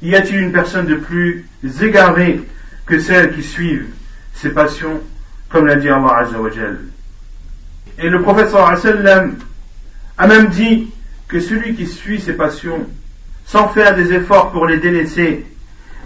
Y 0.00 0.14
a-t-il 0.14 0.40
une 0.40 0.52
personne 0.52 0.86
de 0.86 0.94
plus 0.94 1.44
égarée 1.82 2.40
que 2.86 2.98
celle 2.98 3.34
qui 3.34 3.42
suit 3.42 3.82
ses 4.34 4.50
passions, 4.50 5.00
comme 5.48 5.66
l'a 5.66 5.76
dit 5.76 5.88
Allah 5.88 6.18
Azzawajal 6.18 6.78
Et 7.98 8.08
le 8.08 8.22
prophète 8.22 8.54
a 8.54 10.26
même 10.26 10.48
dit 10.48 10.88
que 11.26 11.40
celui 11.40 11.74
qui 11.74 11.86
suit 11.86 12.20
ses 12.20 12.32
passions 12.32 12.86
sans 13.44 13.68
faire 13.68 13.96
des 13.96 14.12
efforts 14.12 14.52
pour 14.52 14.66
les 14.66 14.78
délaisser, 14.78 15.44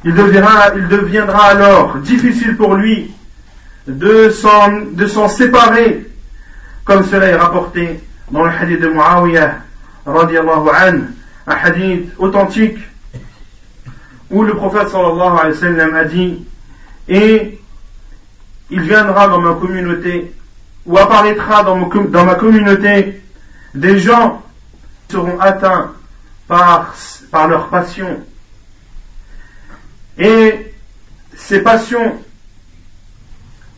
il 0.04 0.14
deviendra, 0.14 1.44
alors 1.44 1.96
difficile 1.98 2.56
pour 2.56 2.74
lui 2.74 3.12
de 3.86 4.30
s'en 4.30 5.28
séparer, 5.28 6.06
comme 6.84 7.04
cela 7.04 7.26
est 7.26 7.36
rapporté 7.36 8.00
dans 8.30 8.44
le 8.44 8.50
hadith 8.50 8.80
de 8.80 8.88
Muawiyah, 8.88 9.58
radiallahu 10.06 11.04
un 11.46 11.54
hadith 11.54 12.12
authentique, 12.18 12.78
où 14.30 14.42
le 14.42 14.54
prophète 14.54 14.88
sallallahu 14.88 15.38
alayhi 15.38 15.54
wa 15.54 15.60
sallam 15.60 15.94
a 15.94 16.04
dit, 16.04 16.44
et 17.08 17.60
il 18.70 18.80
viendra 18.80 19.28
dans 19.28 19.40
ma 19.40 19.54
communauté, 19.54 20.32
ou 20.86 20.98
apparaîtra 20.98 21.62
dans, 21.62 21.76
ma 22.24 22.34
communauté, 22.34 23.22
des 23.74 23.98
gens 24.00 24.42
qui 25.06 25.14
seront 25.14 25.38
atteints 25.38 25.92
par 26.48 26.94
leur 27.48 27.68
passion. 27.68 28.24
Et 30.18 30.72
ces 31.34 31.60
passions 31.60 32.20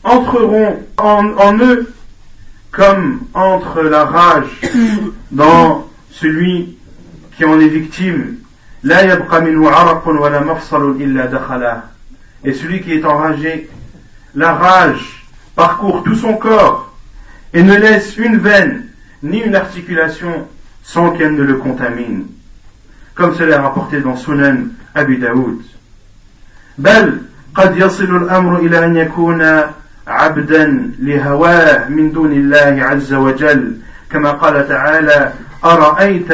entreront 0.03 0.83
en, 0.97 1.57
eux 1.57 1.93
comme 2.71 3.21
entre 3.33 3.81
la 3.81 4.05
rage 4.05 4.61
dans 5.31 5.87
celui 6.11 6.77
qui 7.37 7.45
en 7.45 7.59
est 7.59 7.67
victime. 7.67 8.37
Et 12.43 12.53
celui 12.53 12.81
qui 12.81 12.93
est 12.93 13.05
enragé, 13.05 13.69
la 14.35 14.53
rage 14.53 15.25
parcourt 15.55 16.03
tout 16.03 16.15
son 16.15 16.33
corps 16.35 16.93
et 17.53 17.63
ne 17.63 17.75
laisse 17.75 18.17
une 18.17 18.37
veine 18.37 18.89
ni 19.23 19.39
une 19.39 19.55
articulation 19.55 20.47
sans 20.83 21.11
qu'elle 21.11 21.33
ne 21.33 21.43
le 21.43 21.55
contamine. 21.55 22.27
Comme 23.15 23.33
cela 23.35 23.55
est 23.55 23.59
rapporté 23.59 24.01
dans 24.01 24.17
Sunan 24.17 24.67
Abu 24.93 25.17
Daoud. 25.17 25.61
بل 26.77 27.17
قد 27.55 27.77
يصل 27.77 28.15
الأمر 28.15 28.57
إلى 28.57 28.85
أن 28.85 28.95
يكون 28.95 29.61
عبدا 30.07 30.91
لهواه 30.99 31.89
من 31.89 32.11
دون 32.11 32.31
الله 32.31 32.85
عز 32.85 33.13
وجل. 33.13 33.71
كما 34.11 34.31
قال 34.31 34.67
تعالى 34.69 35.31
أرأيت 35.65 36.31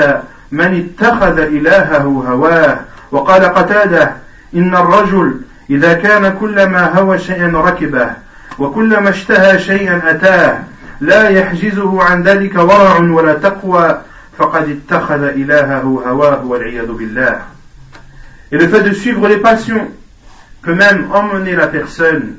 من 0.51 0.89
اتخذ 0.99 1.39
إلهه 1.39 2.03
هواه؟ 2.27 2.79
وقال 3.11 3.43
قتاده 3.43 4.11
إن 4.55 4.75
الرجل 4.75 5.41
إذا 5.69 5.93
كان 5.93 6.37
كلما 6.39 6.99
هوى 6.99 7.17
شيئا 7.17 7.47
ركبه 7.47 8.09
وكلما 8.59 9.09
اشتهى 9.09 9.59
شيئا 9.59 10.01
أتاه 10.11 10.59
لا 11.01 11.29
يحجزه 11.29 12.03
عن 12.03 12.23
ذلك 12.23 12.55
ورع 12.55 12.97
ولا 12.97 13.33
تقوى 13.33 14.01
فقد 14.37 14.69
اتخذ 14.69 15.23
إلهه 15.23 16.03
هواه 16.07 16.45
والعياذ 16.45 16.91
بالله. 16.91 17.41
Et 18.51 18.57
le 18.57 18.67
fait 18.67 18.81
de 18.81 18.91
suivre 18.93 19.27
les 19.27 19.37
passions 19.37 19.87
peut 20.61 20.75
même 20.75 21.11
emmener 21.11 21.55
la 21.55 21.67
personne 21.67 22.37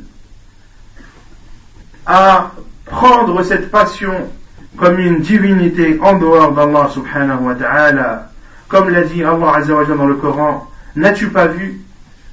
à 2.07 2.53
prendre 2.85 3.43
cette 3.43 3.71
passion 3.71 4.31
comme 4.77 4.99
une 4.99 5.21
divinité 5.21 5.99
en 6.01 6.19
dehors 6.19 6.53
d'Allah 6.53 6.89
subhanahu 6.93 7.45
wa 7.45 7.55
ta'ala. 7.55 8.31
Comme 8.69 8.91
l'a 8.91 9.03
dit 9.03 9.23
Allah 9.23 9.57
azawajal 9.57 9.97
dans 9.97 10.07
le 10.07 10.15
Coran, 10.15 10.69
n'as-tu 10.97 11.29
pas 11.29 11.47
vu 11.47 11.81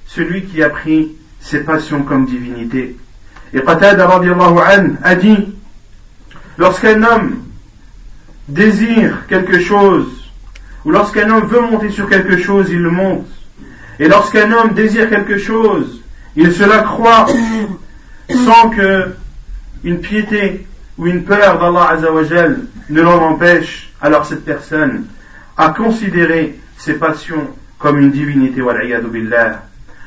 celui 0.05 0.45
qui 0.45 0.63
a 0.63 0.69
pris 0.69 1.15
ses 1.39 1.59
passions 1.59 2.03
comme 2.03 2.25
divinité? 2.25 2.95
Et 3.53 3.61
Qatada 3.61 4.07
radiallahu 4.07 4.59
an 4.59 4.95
a 5.03 5.15
dit, 5.15 5.55
lorsqu'un 6.57 7.03
homme 7.03 7.43
désire 8.47 9.27
quelque 9.27 9.59
chose, 9.59 10.31
ou 10.85 10.91
lorsqu'un 10.91 11.29
homme 11.29 11.45
veut 11.45 11.61
monter 11.61 11.89
sur 11.89 12.07
quelque 12.07 12.37
chose, 12.37 12.69
il 12.69 12.79
le 12.79 12.91
monte. 12.91 13.27
Et 13.98 14.08
lorsqu'un 14.08 14.50
homme 14.52 14.74
désire 14.74 15.08
quelque 15.08 15.38
chose, 15.38 16.02
il 16.36 16.52
se 16.52 16.64
la 16.64 16.78
croit 16.78 17.26
sans 18.30 18.70
que 18.70 19.14
une 19.84 20.00
piété 20.00 20.66
ou 20.98 21.06
une 21.06 21.24
peur 21.24 21.58
d'Allah 21.58 21.90
Azzawajal 21.90 22.58
ne 22.90 23.02
l'en 23.02 23.22
empêche, 23.22 23.92
alors 24.00 24.26
cette 24.26 24.44
personne 24.44 25.04
a 25.56 25.70
considéré 25.70 26.58
ses 26.76 26.94
passions 26.94 27.48
comme 27.78 27.98
une 27.98 28.10
divinité 28.10 28.62
والعياذ 28.62 29.06
بالله 29.06 29.58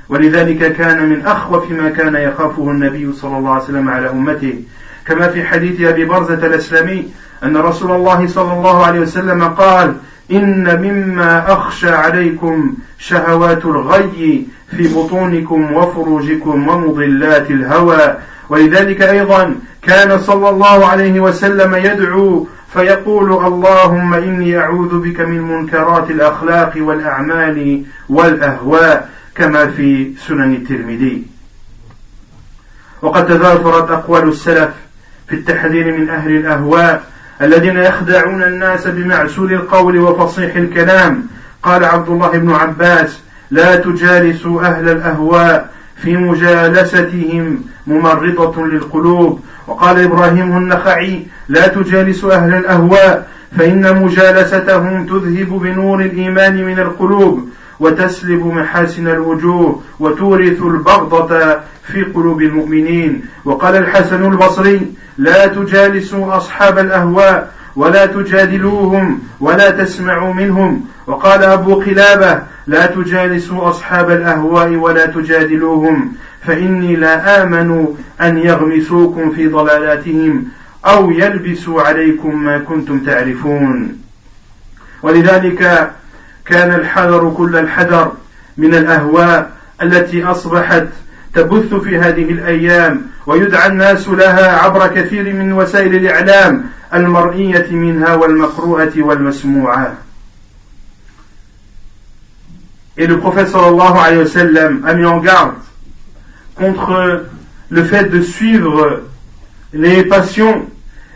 ولذلك 0.09 0.73
كان 0.73 1.09
من 1.09 1.25
أخوف 1.25 1.71
ما 1.71 1.89
كان 1.89 2.15
يخافه 2.15 2.71
النبي 2.71 3.13
صلى 3.13 3.37
الله 3.37 3.51
عليه 3.53 3.63
وسلم 3.63 3.89
على 3.89 4.09
أمته 4.09 4.63
كما 5.05 5.27
في 5.27 5.43
حديث 5.43 5.81
أبي 5.81 6.05
برزة 6.05 6.45
الأسلمي 6.45 7.09
أن 7.43 7.57
رسول 7.57 7.91
الله 7.91 8.27
صلى 8.27 8.53
الله 8.53 8.85
عليه 8.85 8.99
وسلم 8.99 9.43
قال 9.43 9.95
إن 10.32 10.80
مما 10.82 11.52
أخشى 11.52 11.90
عليكم 11.90 12.74
شهوات 12.98 13.64
الغي 13.64 14.46
في 14.76 14.94
بطونكم 14.94 15.72
وفروجكم 15.72 16.68
ومضلات 16.68 17.50
الهوى. 17.50 18.16
ولذلك 18.48 19.02
أيضا 19.02 19.54
كان 19.82 20.20
صلى 20.20 20.48
الله 20.48 20.86
عليه 20.86 21.20
وسلم 21.20 21.74
يدعو 21.74 22.46
فيقول 22.72 23.46
اللهم 23.46 24.14
إني 24.14 24.58
أعوذ 24.58 24.98
بك 24.98 25.20
من 25.20 25.40
منكرات 25.40 26.10
الأخلاق 26.10 26.72
والأعمال 26.76 27.82
والأهواء 28.08 29.08
كما 29.34 29.66
في 29.66 30.12
سنن 30.28 30.54
الترمذي. 30.54 31.26
وقد 33.02 33.26
تذاكرت 33.26 33.90
أقوال 33.90 34.28
السلف 34.28 34.70
في 35.28 35.34
التحذير 35.34 35.98
من 35.98 36.08
أهل 36.08 36.36
الأهواء 36.36 37.11
الذين 37.42 37.76
يخدعون 37.76 38.42
الناس 38.42 38.86
بمعسول 38.86 39.52
القول 39.52 39.98
وفصيح 39.98 40.56
الكلام. 40.56 41.26
قال 41.62 41.84
عبد 41.84 42.08
الله 42.08 42.28
بن 42.28 42.50
عباس 42.50 43.20
لا 43.50 43.76
تجالسوا 43.76 44.62
أهل 44.62 44.88
الأهواء 44.88 45.70
في 45.96 46.16
مجالستهم 46.16 47.64
ممرضة 47.86 48.66
للقلوب. 48.66 49.40
وقال 49.66 50.00
إبراهيم 50.00 50.56
النخعي 50.56 51.26
لا 51.48 51.66
تجالسوا 51.66 52.34
أهل 52.34 52.54
الأهواء 52.54 53.28
فإن 53.58 54.02
مجالستهم 54.02 55.06
تذهب 55.06 55.48
بنور 55.48 56.00
الإيمان 56.00 56.64
من 56.64 56.78
القلوب. 56.78 57.48
وتسلب 57.82 58.46
محاسن 58.46 59.06
الوجوه 59.08 59.82
وتورث 60.00 60.62
البغضة 60.62 61.60
في 61.92 62.02
قلوب 62.14 62.42
المؤمنين. 62.42 63.22
وقال 63.44 63.76
الحسن 63.76 64.32
البصري 64.32 64.80
لا 65.18 65.46
تجالسوا 65.46 66.36
أصحاب 66.36 66.78
الأهواء 66.78 67.52
ولا 67.76 68.06
تجادلوهم 68.06 69.20
ولا 69.40 69.70
تسمعوا 69.70 70.34
منهم. 70.34 70.84
وقال 71.06 71.42
أبو 71.42 71.74
قلابة 71.74 72.42
لا 72.66 72.86
تجالسوا 72.86 73.70
أصحاب 73.70 74.10
الأهواء 74.10 74.70
ولا 74.74 75.06
تجادلوهم 75.06 76.12
فإني 76.46 76.96
لا 76.96 77.42
آمن 77.42 77.86
أن 78.20 78.38
يغمسوكم 78.38 79.30
في 79.30 79.48
ضلالاتهم 79.48 80.44
أو 80.84 81.10
يلبسوا 81.10 81.82
عليكم 81.82 82.44
ما 82.44 82.58
كنتم 82.58 82.98
تعرفون. 82.98 83.98
ولذلك 85.02 85.90
كان 86.52 86.74
الحذر 86.74 87.34
كل 87.36 87.56
الحذر 87.56 88.12
من 88.56 88.74
الأهواء 88.74 89.50
التي 89.82 90.24
أصبحت 90.24 90.86
تبث 91.34 91.74
في 91.74 91.98
هذه 91.98 92.30
الأيام 92.30 93.02
ويدعى 93.26 93.68
الناس 93.68 94.08
لها 94.08 94.56
عبر 94.56 94.86
كثير 94.86 95.32
من 95.32 95.52
وسائل 95.52 95.94
الإعلام 95.94 96.64
المرئية 96.94 97.66
منها 97.70 98.14
والمقروءة 98.14 98.92
والمسموعة 98.96 99.94
Et 102.98 103.06
le 103.06 103.18
prophète 103.18 103.48
sallallahu 103.48 103.96
alayhi 103.98 104.18
wa 104.18 104.26
sallam 104.26 104.84
a 104.86 104.92
mis 104.92 105.06
en 105.06 105.16
garde 105.20 105.54
contre 106.54 107.24
le 107.70 107.84
fait 107.84 108.04
de 108.04 108.20
suivre 108.20 109.00
les 109.72 110.04
passions. 110.04 110.66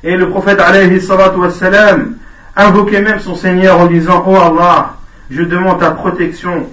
Et 0.02 0.16
le 0.16 0.30
prophète 0.30 0.58
alayhi 0.58 0.98
wa 1.06 1.50
sallam 1.50 2.16
invoquait 2.56 3.02
même 3.02 3.20
son 3.20 3.34
Seigneur 3.34 3.78
en 3.78 3.86
disant 3.86 4.24
Oh 4.26 4.36
Allah, 4.36 4.96
je 5.30 5.42
demande 5.42 5.80
ta 5.80 5.90
protection 5.90 6.68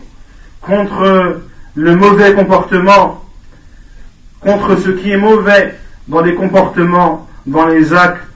contre 0.61 1.41
le 1.75 1.95
mauvais 1.95 2.33
comportement, 2.33 3.23
contre 4.41 4.77
ce 4.77 4.89
qui 4.89 5.11
est 5.11 5.17
mauvais 5.17 5.75
dans 6.07 6.21
les 6.21 6.35
comportements, 6.35 7.27
dans 7.45 7.67
les 7.67 7.93
actes 7.93 8.27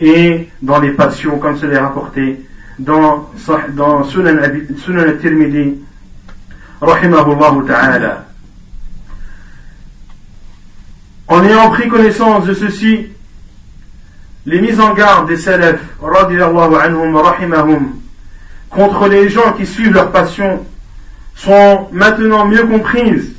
et 0.00 0.48
dans 0.62 0.80
les 0.80 0.90
passions, 0.90 1.38
comme 1.38 1.56
cela 1.56 1.74
est 1.76 1.80
rapporté 1.80 2.46
dans, 2.78 3.30
dans 3.70 4.04
Sunan, 4.04 4.38
al-Tirmidhi, 4.38 5.78
rahimahullah 6.80 7.54
ta'ala. 7.66 8.26
En 11.28 11.42
ayant 11.42 11.70
pris 11.70 11.88
connaissance 11.88 12.44
de 12.44 12.54
ceci, 12.54 13.08
les 14.44 14.60
mises 14.60 14.78
en 14.78 14.94
garde 14.94 15.26
des 15.28 15.36
salafs, 15.36 15.80
anhum, 16.00 17.16
rahimahum, 17.16 17.92
contre 18.76 19.08
les 19.08 19.30
gens 19.30 19.52
qui 19.52 19.66
suivent 19.66 19.94
leur 19.94 20.12
passion 20.12 20.64
sont 21.34 21.88
maintenant 21.92 22.46
mieux 22.46 22.64
comprises. 22.64 23.32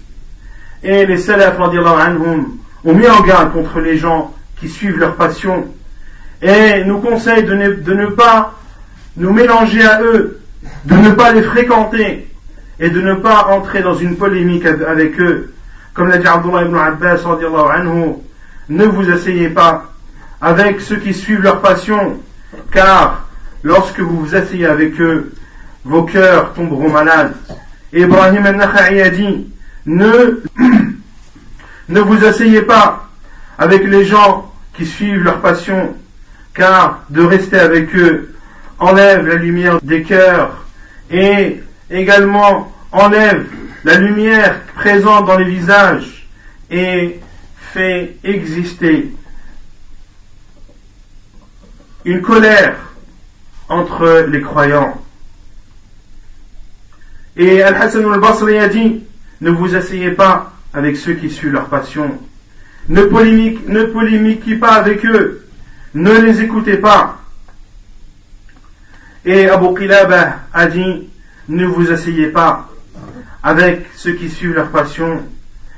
Et 0.83 1.05
les 1.05 1.17
salafs, 1.17 1.59
anhum, 1.59 2.57
ont 2.83 2.93
mis 2.93 3.07
en 3.07 3.21
garde 3.21 3.53
contre 3.53 3.79
les 3.79 3.97
gens 3.97 4.33
qui 4.59 4.67
suivent 4.67 4.97
leur 4.97 5.15
passion 5.15 5.67
et 6.41 6.83
nous 6.85 6.99
conseillent 6.99 7.43
de 7.43 7.53
ne, 7.53 7.73
de 7.73 7.93
ne 7.93 8.07
pas 8.07 8.53
nous 9.15 9.31
mélanger 9.31 9.83
à 9.83 10.01
eux, 10.01 10.39
de 10.85 10.95
ne 10.95 11.11
pas 11.11 11.31
les 11.31 11.41
fréquenter 11.41 12.27
et 12.79 12.89
de 12.89 13.01
ne 13.01 13.15
pas 13.15 13.47
entrer 13.49 13.81
dans 13.81 13.95
une 13.95 14.17
polémique 14.17 14.65
avec 14.65 15.19
eux. 15.19 15.53
Comme 15.93 16.09
l'a 16.09 16.17
dit 16.17 16.27
Abdullah 16.27 16.63
ibn 16.63 16.75
Abbas, 16.75 17.23
ne 18.69 18.85
vous 18.85 19.11
asseyez 19.11 19.49
pas 19.49 19.93
avec 20.41 20.81
ceux 20.81 20.97
qui 20.97 21.13
suivent 21.13 21.41
leur 21.41 21.61
passion, 21.61 22.19
car 22.71 23.26
lorsque 23.67 23.99
vous 23.99 24.21
vous 24.21 24.35
asseyez 24.35 24.65
avec 24.65 24.99
eux, 25.01 25.33
vos 25.83 26.03
cœurs 26.03 26.53
tomberont 26.53 26.89
malades. 26.89 27.35
Et 27.91 28.03
Ibrahim 28.03 28.45
al-Nakha'i 28.45 29.01
a 29.01 29.09
dit, 29.09 29.49
ne, 29.85 30.41
ne 31.89 31.99
vous 31.99 32.25
asseyez 32.25 32.61
pas 32.61 33.09
avec 33.57 33.83
les 33.83 34.05
gens 34.05 34.53
qui 34.73 34.85
suivent 34.85 35.23
leur 35.23 35.41
passion, 35.41 35.95
car 36.53 37.03
de 37.09 37.21
rester 37.21 37.59
avec 37.59 37.93
eux 37.95 38.33
enlève 38.79 39.27
la 39.27 39.35
lumière 39.35 39.81
des 39.81 40.03
cœurs 40.03 40.65
et 41.11 41.61
également 41.89 42.71
enlève 42.93 43.47
la 43.83 43.97
lumière 43.97 44.61
présente 44.75 45.25
dans 45.25 45.37
les 45.37 45.45
visages 45.45 46.27
et 46.69 47.19
fait 47.73 48.15
exister 48.23 49.11
une 52.05 52.21
colère 52.21 52.77
entre 53.69 54.25
les 54.29 54.41
croyants. 54.41 55.01
Et 57.35 57.61
Al-Hassan 57.61 58.11
al-Basri 58.11 58.57
a 58.57 58.67
dit, 58.67 59.03
ne 59.41 59.51
vous 59.51 59.75
asseyez 59.75 60.11
pas 60.11 60.53
avec 60.73 60.97
ceux 60.97 61.13
qui 61.13 61.29
suivent 61.29 61.53
leur 61.53 61.67
passion. 61.67 62.19
Ne, 62.89 63.01
ne 63.01 63.83
polémiquez 63.83 64.55
pas 64.55 64.73
avec 64.73 65.05
eux. 65.05 65.45
Ne 65.93 66.13
les 66.19 66.41
écoutez 66.41 66.77
pas. 66.77 67.19
Et 69.25 69.49
Abu 69.49 69.75
Qilaba 69.75 70.39
a 70.53 70.67
dit, 70.67 71.09
ne 71.49 71.65
vous 71.65 71.91
asseyez 71.91 72.27
pas 72.27 72.69
avec 73.43 73.85
ceux 73.95 74.13
qui 74.13 74.29
suivent 74.29 74.55
leur 74.55 74.69
passion. 74.69 75.23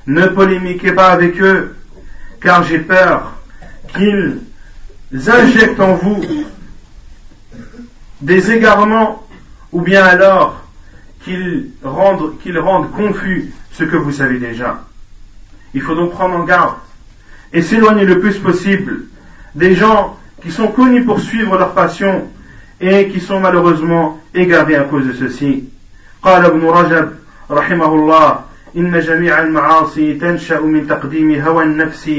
Ne 0.07 0.27
polémiquez 0.27 0.91
pas 0.91 1.07
avec 1.07 1.41
eux, 1.41 1.75
car 2.41 2.63
j'ai 2.63 2.79
peur 2.79 3.33
qu'ils 3.93 4.39
injectent 5.27 5.79
en 5.79 5.95
vous 5.95 6.23
des 8.20 8.50
égarements 8.52 9.26
ou 9.72 9.80
bien 9.80 10.04
alors 10.04 10.62
qu'ils 11.22 11.70
rendent, 11.82 12.38
qu'ils 12.38 12.58
rendent 12.58 12.90
confus 12.92 13.52
ce 13.72 13.84
que 13.84 13.96
vous 13.96 14.12
savez 14.12 14.38
déjà. 14.38 14.84
Il 15.74 15.82
faut 15.82 15.94
donc 15.94 16.12
prendre 16.12 16.36
en 16.36 16.44
garde 16.44 16.74
et 17.52 17.62
s'éloigner 17.62 18.04
le 18.04 18.20
plus 18.20 18.38
possible 18.38 19.02
des 19.54 19.74
gens 19.74 20.16
qui 20.42 20.50
sont 20.50 20.68
connus 20.68 21.04
pour 21.04 21.20
suivre 21.20 21.56
leur 21.58 21.72
passion 21.72 22.28
et 22.80 23.08
qui 23.08 23.20
sont 23.20 23.40
malheureusement 23.40 24.20
égarés 24.34 24.76
à 24.76 24.84
cause 24.84 25.06
de 25.06 25.12
ceci. 25.12 25.70
قال 26.24 26.44
ابن 26.44 26.64
رجب 26.64 27.12
رحمه 27.50 27.94
الله 27.94 28.40
إن 28.76 29.00
جميع 29.00 29.40
المعاصي 29.40 30.14
تنشأ 30.14 30.60
من 30.60 30.86
تقديم 30.86 31.40
هوى 31.40 31.64
النفس 31.64 32.10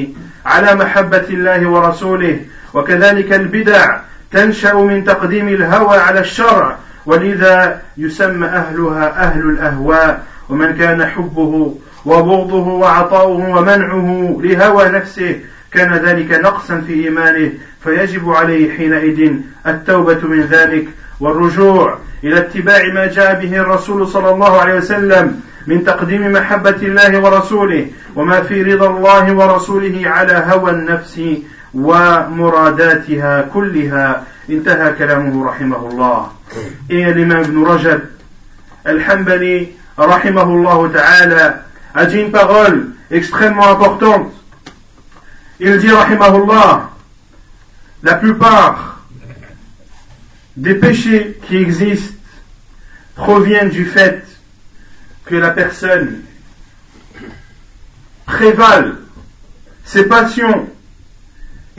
على 0.45 0.76
محبة 0.76 1.26
الله 1.30 1.69
ورسوله 1.69 2.39
وكذلك 2.74 3.34
البدع 3.34 4.00
تنشأ 4.33 4.75
من 4.75 5.05
تقديم 5.05 5.49
الهوى 5.49 5.97
على 5.97 6.21
الشرع 6.21 6.77
ولذا 7.07 7.83
يسمى 7.99 8.47
أهلها 8.47 9.23
أهل 9.23 9.40
الأهواء 9.40 10.25
ومن 10.49 10.77
كان 10.77 11.07
حبه 11.07 11.77
وبغضه 12.05 12.66
وعطاؤه 12.66 13.59
ومنعه 13.59 14.38
لهوى 14.43 14.88
نفسه 14.88 15.40
كان 15.73 15.95
ذلك 15.95 16.33
نقصا 16.33 16.81
في 16.87 16.93
إيمانه 17.05 17.53
فيجب 17.85 18.31
عليه 18.31 18.77
حينئذ 18.77 19.33
التوبة 19.66 20.21
من 20.23 20.40
ذلك 20.40 20.88
والرجوع 21.21 21.99
إلى 22.25 22.38
اتباع 22.38 22.93
ما 22.95 23.07
جاء 23.07 23.40
به 23.40 23.57
الرسول 23.57 24.09
صلى 24.09 24.31
الله 24.31 24.61
عليه 24.61 24.75
وسلم 24.75 25.40
من 25.66 25.85
تقديم 25.85 26.33
محبة 26.33 26.77
الله 26.83 27.19
ورسوله 27.19 27.87
وما 28.16 28.40
في 28.40 28.62
رضا 28.62 28.87
الله 28.87 29.33
ورسوله 29.33 30.03
على 30.05 30.45
هوى 30.47 30.71
النفس 30.71 31.21
ومراداتها 31.74 33.41
كلها 33.41 34.24
انتهى 34.50 34.93
كلامه 34.93 35.45
رحمه 35.45 35.89
الله 35.89 36.32
إيه 36.91 37.10
الإمام 37.10 37.39
ابن 37.39 37.63
رجب 37.63 38.02
الحنبلي 38.88 39.67
رحمه 40.00 40.43
الله 40.43 40.91
تعالى 40.93 41.62
a 41.95 42.06
dit 42.06 42.19
une 42.19 42.32
parole 42.32 42.89
extrêmement 43.10 43.67
importante 43.69 44.34
il 45.60 45.78
dit 45.78 45.89
rahimahullah 45.91 46.89
la 48.04 48.15
plupart 48.15 49.00
des 50.58 50.76
péchés 50.76 51.38
qui 51.48 51.58
existent 51.58 52.15
proviennent 53.15 53.69
du 53.69 53.86
fait 53.86 54.24
que 55.26 55.36
la 55.36 55.52
personne 55.52 56.21
prévale 58.26 58.98
ses 59.86 60.06
passions 60.06 60.67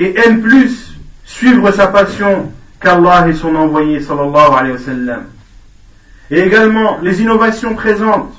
et 0.02 0.18
aime 0.18 0.42
plus 0.42 0.98
suivre 1.26 1.72
sa 1.72 1.86
passion 1.86 2.52
qu'Allah 2.80 3.28
et 3.28 3.34
son 3.36 3.56
envoyé 3.56 4.02
sallallahu 4.02 4.52
alayhi 4.52 4.74
wa 4.74 4.80
sallam. 4.80 5.24
Et 6.32 6.40
également, 6.40 6.98
les 7.04 7.22
innovations 7.22 7.76
présentes 7.76 8.34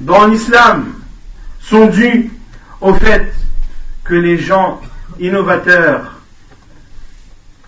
dans 0.00 0.26
l'islam 0.26 0.92
sont 1.60 1.86
dues 1.86 2.30
au 2.82 2.92
fait 2.92 3.32
que 4.04 4.14
les 4.14 4.36
gens 4.36 4.82
innovateurs 5.18 6.20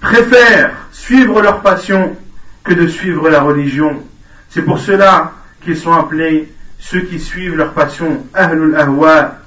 préfèrent 0.01 0.75
suivre 0.93 1.41
leur 1.41 1.63
passion 1.63 2.15
que 2.63 2.75
de 2.75 2.87
suivre 2.87 3.31
la 3.31 3.41
religion. 3.41 4.03
C'est 4.51 4.63
pour 4.63 4.79
cela 4.79 5.33
qu'ils 5.63 5.79
sont 5.79 5.93
appelés 5.93 6.53
ceux 6.79 7.01
qui 7.01 7.19
suivent 7.19 7.57
leur 7.57 7.73
passion, 7.73 8.27
Ahlul 8.35 8.77
Ahwa. 8.77 9.39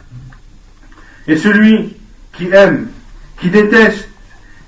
Et 1.27 1.37
celui 1.37 1.95
qui 2.33 2.49
aime, 2.51 2.87
qui 3.41 3.49
déteste, 3.49 4.07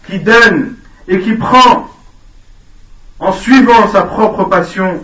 qui 0.07 0.19
donne 0.19 0.73
et 1.07 1.19
qui 1.19 1.33
prend. 1.33 1.88
En 3.19 3.31
suivant 3.31 3.88
sa 3.88 4.01
propre 4.01 4.45
passion, 4.45 5.01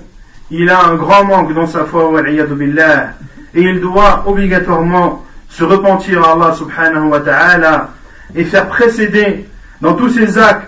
il 0.51 0.69
a 0.69 0.85
un 0.85 0.95
grand 0.95 1.23
manque 1.23 1.53
dans 1.53 1.67
sa 1.67 1.85
foi, 1.85 2.11
et 2.27 3.61
il 3.61 3.79
doit 3.79 4.23
obligatoirement 4.27 5.23
se 5.47 5.63
repentir 5.63 6.23
à 6.23 6.33
Allah 6.33 6.53
subhanahu 6.53 7.09
wa 7.09 7.19
ta'ala 7.21 7.89
et 8.35 8.43
faire 8.43 8.67
précéder 8.67 9.47
dans 9.81 9.93
tous 9.93 10.09
ses 10.09 10.37
actes 10.37 10.67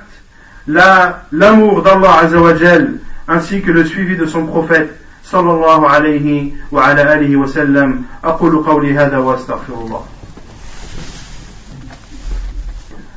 l'amour 0.68 1.82
d'Allah 1.84 2.20
azawajal 2.22 2.94
ainsi 3.28 3.62
que 3.62 3.72
le 3.72 3.86
suivi 3.86 4.16
de 4.16 4.26
son 4.26 4.46
prophète 4.46 4.98
sallallahu 5.24 5.86
alayhi 5.86 6.54
wa 6.72 6.86
ala 6.86 7.12
alihi 7.12 7.36
wa 7.36 7.48
sallam. 7.48 8.04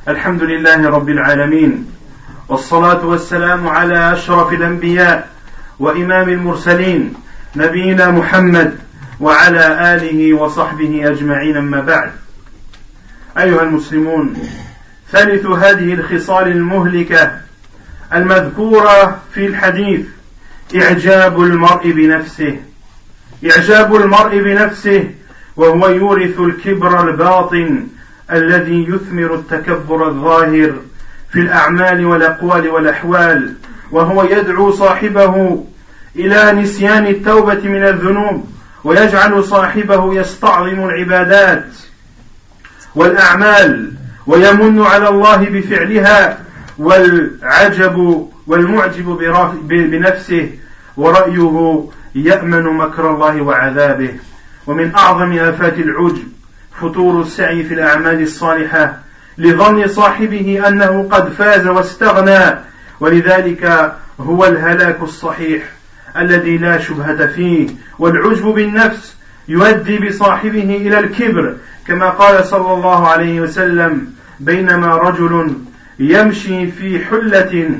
الحمد 0.07 0.43
لله 0.43 0.89
رب 0.89 1.09
العالمين 1.09 1.91
والصلاة 2.49 3.05
والسلام 3.05 3.67
على 3.67 4.13
أشرف 4.13 4.53
الأنبياء 4.53 5.29
وإمام 5.79 6.29
المرسلين 6.29 7.13
نبينا 7.55 8.11
محمد 8.11 8.79
وعلى 9.19 9.95
آله 9.95 10.33
وصحبه 10.33 11.09
أجمعين 11.09 11.57
أما 11.57 11.81
بعد. 11.81 12.11
أيها 13.37 13.61
المسلمون 13.61 14.33
ثالث 15.11 15.45
هذه 15.45 15.93
الخصال 15.93 16.47
المهلكة 16.47 17.31
المذكورة 18.13 19.21
في 19.33 19.45
الحديث 19.45 20.05
إعجاب 20.75 21.41
المرء 21.41 21.91
بنفسه. 21.91 22.59
إعجاب 23.51 23.95
المرء 23.95 24.41
بنفسه 24.41 25.09
وهو 25.55 25.89
يورث 25.89 26.39
الكبر 26.39 27.09
الباطن 27.09 27.87
الذي 28.31 28.87
يثمر 28.89 29.35
التكبر 29.35 30.07
الظاهر 30.07 30.73
في 31.31 31.39
الأعمال 31.39 32.05
والأقوال 32.05 32.69
والأحوال 32.69 33.53
وهو 33.91 34.23
يدعو 34.23 34.71
صاحبه 34.71 35.65
إلى 36.15 36.51
نسيان 36.51 37.07
التوبة 37.07 37.69
من 37.69 37.83
الذنوب 37.83 38.49
ويجعل 38.83 39.43
صاحبه 39.43 40.13
يستعظم 40.13 40.89
العبادات 40.89 41.65
والأعمال 42.95 43.93
ويمن 44.27 44.81
على 44.81 45.09
الله 45.09 45.37
بفعلها 45.37 46.39
والعجب 46.77 48.27
والمعجب 48.47 49.05
بنفسه 49.67 50.49
ورأيه 50.97 51.85
يأمن 52.15 52.63
مكر 52.63 53.09
الله 53.09 53.41
وعذابه. 53.41 54.13
ومن 54.67 54.95
أعظم 54.95 55.33
آفات 55.33 55.79
العجب 55.79 56.34
فتور 56.81 57.21
السعي 57.21 57.63
في 57.63 57.73
الأعمال 57.73 58.21
الصالحة 58.21 58.97
لظن 59.37 59.87
صاحبه 59.87 60.67
أنه 60.67 61.07
قد 61.11 61.29
فاز 61.29 61.67
واستغنى 61.67 62.59
ولذلك 62.99 63.93
هو 64.19 64.45
الهلاك 64.45 65.01
الصحيح 65.01 65.63
الذي 66.17 66.57
لا 66.57 66.77
شبهة 66.79 67.27
فيه. 67.27 67.67
والعجب 67.99 68.45
بالنفس 68.45 69.15
يؤدي 69.47 69.97
بصاحبه 69.97 70.77
إلى 70.81 70.99
الكبر 70.99 71.55
كما 71.87 72.09
قال 72.09 72.45
صلى 72.45 72.73
الله 72.73 73.07
عليه 73.07 73.41
وسلم 73.41 74.07
بينما 74.39 74.95
رجل 74.95 75.55
يمشي 75.99 76.67
في 76.71 76.99
حلة 76.99 77.71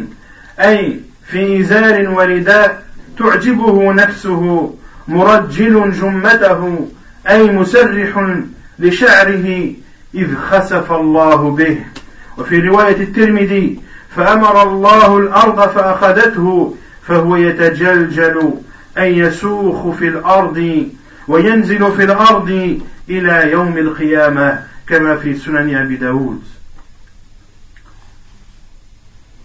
أي 0.60 1.00
في 1.28 1.60
إزار 1.60 2.10
ورداء 2.10 2.84
تعجبه 3.20 3.94
نفسه 3.94 4.76
مرجل 5.08 5.92
جمته 5.92 6.88
أي 7.30 7.52
مسرح 7.52 8.38
لشعره 8.80 9.74
إذ 10.16 10.36
خسف 10.36 10.92
الله 10.92 11.50
به 11.52 11.78
وفي 12.38 12.60
رواية 12.60 13.04
الترمذي 13.04 13.80
فأمر 14.16 14.64
الله 14.64 15.18
الأرض 15.18 15.70
فأخذته 15.70 16.76
فهو 17.08 17.36
يتجلجل 17.36 18.54
أي 18.98 19.18
يسوخ 19.18 19.96
في 19.96 20.08
الأرض 20.08 20.88
وينزل 21.28 21.92
في 21.92 22.04
الأرض 22.04 22.80
إلى 23.10 23.52
يوم 23.52 23.78
القيامة 23.78 24.64
كما 24.88 25.16
في 25.16 25.36
سنن 25.36 25.76
أبي 25.76 25.96
داود 25.96 26.44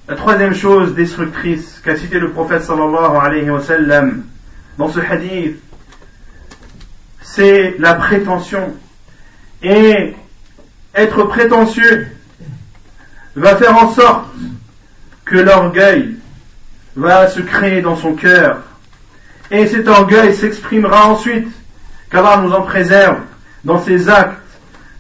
La 0.09 0.17
troisième 0.17 0.55
chose 0.55 0.97
destructrice 0.97 1.81
qu'a 1.85 1.97
cité 1.97 2.19
le 2.19 2.33
prophète 2.33 2.65
sallallahu 2.65 3.17
alayhi 3.17 3.49
wa 3.49 3.61
sallam 3.61 4.25
dans 4.77 4.89
ce 4.89 4.99
hadith, 4.99 5.57
c'est 7.23 7.77
la 7.79 7.95
prétention. 7.95 8.75
Et 9.63 10.15
être 10.95 11.25
prétentieux 11.25 12.09
va 13.37 13.57
faire 13.57 13.77
en 13.77 13.93
sorte 13.93 14.27
que 15.25 15.37
l'orgueil 15.37 16.17
va 16.97 17.29
se 17.29 17.41
créer 17.41 17.83
dans 17.83 17.97
son 17.97 18.15
cœur. 18.15 18.63
Et 19.51 19.67
cet 19.67 19.89
orgueil 19.89 20.35
s'exprimera 20.35 21.09
ensuite, 21.09 21.49
qu'Allah 22.11 22.39
nous 22.39 22.53
en 22.53 22.63
préserve, 22.63 23.21
dans 23.65 23.83
ses 23.83 24.09
actes, 24.09 24.41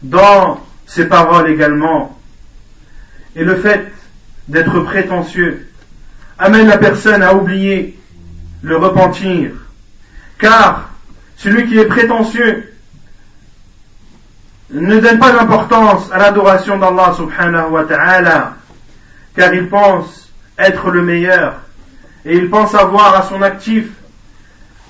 dans 0.03 0.61
ses 0.87 1.07
paroles 1.07 1.51
également. 1.51 2.19
Et 3.37 3.45
le 3.45 3.57
fait 3.57 3.93
d'être 4.49 4.81
prétentieux 4.81 5.69
amène 6.39 6.67
la 6.67 6.79
personne 6.79 7.23
à 7.23 7.35
oublier 7.35 7.99
le 8.63 8.77
repentir. 8.77 9.53
Car 10.39 10.91
celui 11.37 11.69
qui 11.69 11.79
est 11.79 11.87
prétentieux 11.87 12.70
ne 14.73 15.01
donne 15.01 15.19
pas 15.19 15.33
d'importance 15.33 16.11
à 16.13 16.19
l'adoration 16.19 16.79
d'Allah 16.79 17.13
subhanahu 17.17 17.71
wa 17.71 17.85
ta'ala, 17.85 18.57
car 19.37 19.53
il 19.55 19.69
pense 19.69 20.31
être 20.59 20.91
le 20.91 21.03
meilleur 21.03 21.61
et 22.25 22.37
il 22.37 22.51
pense 22.51 22.75
avoir 22.75 23.15
à 23.15 23.23
son 23.23 23.43
actif 23.43 23.87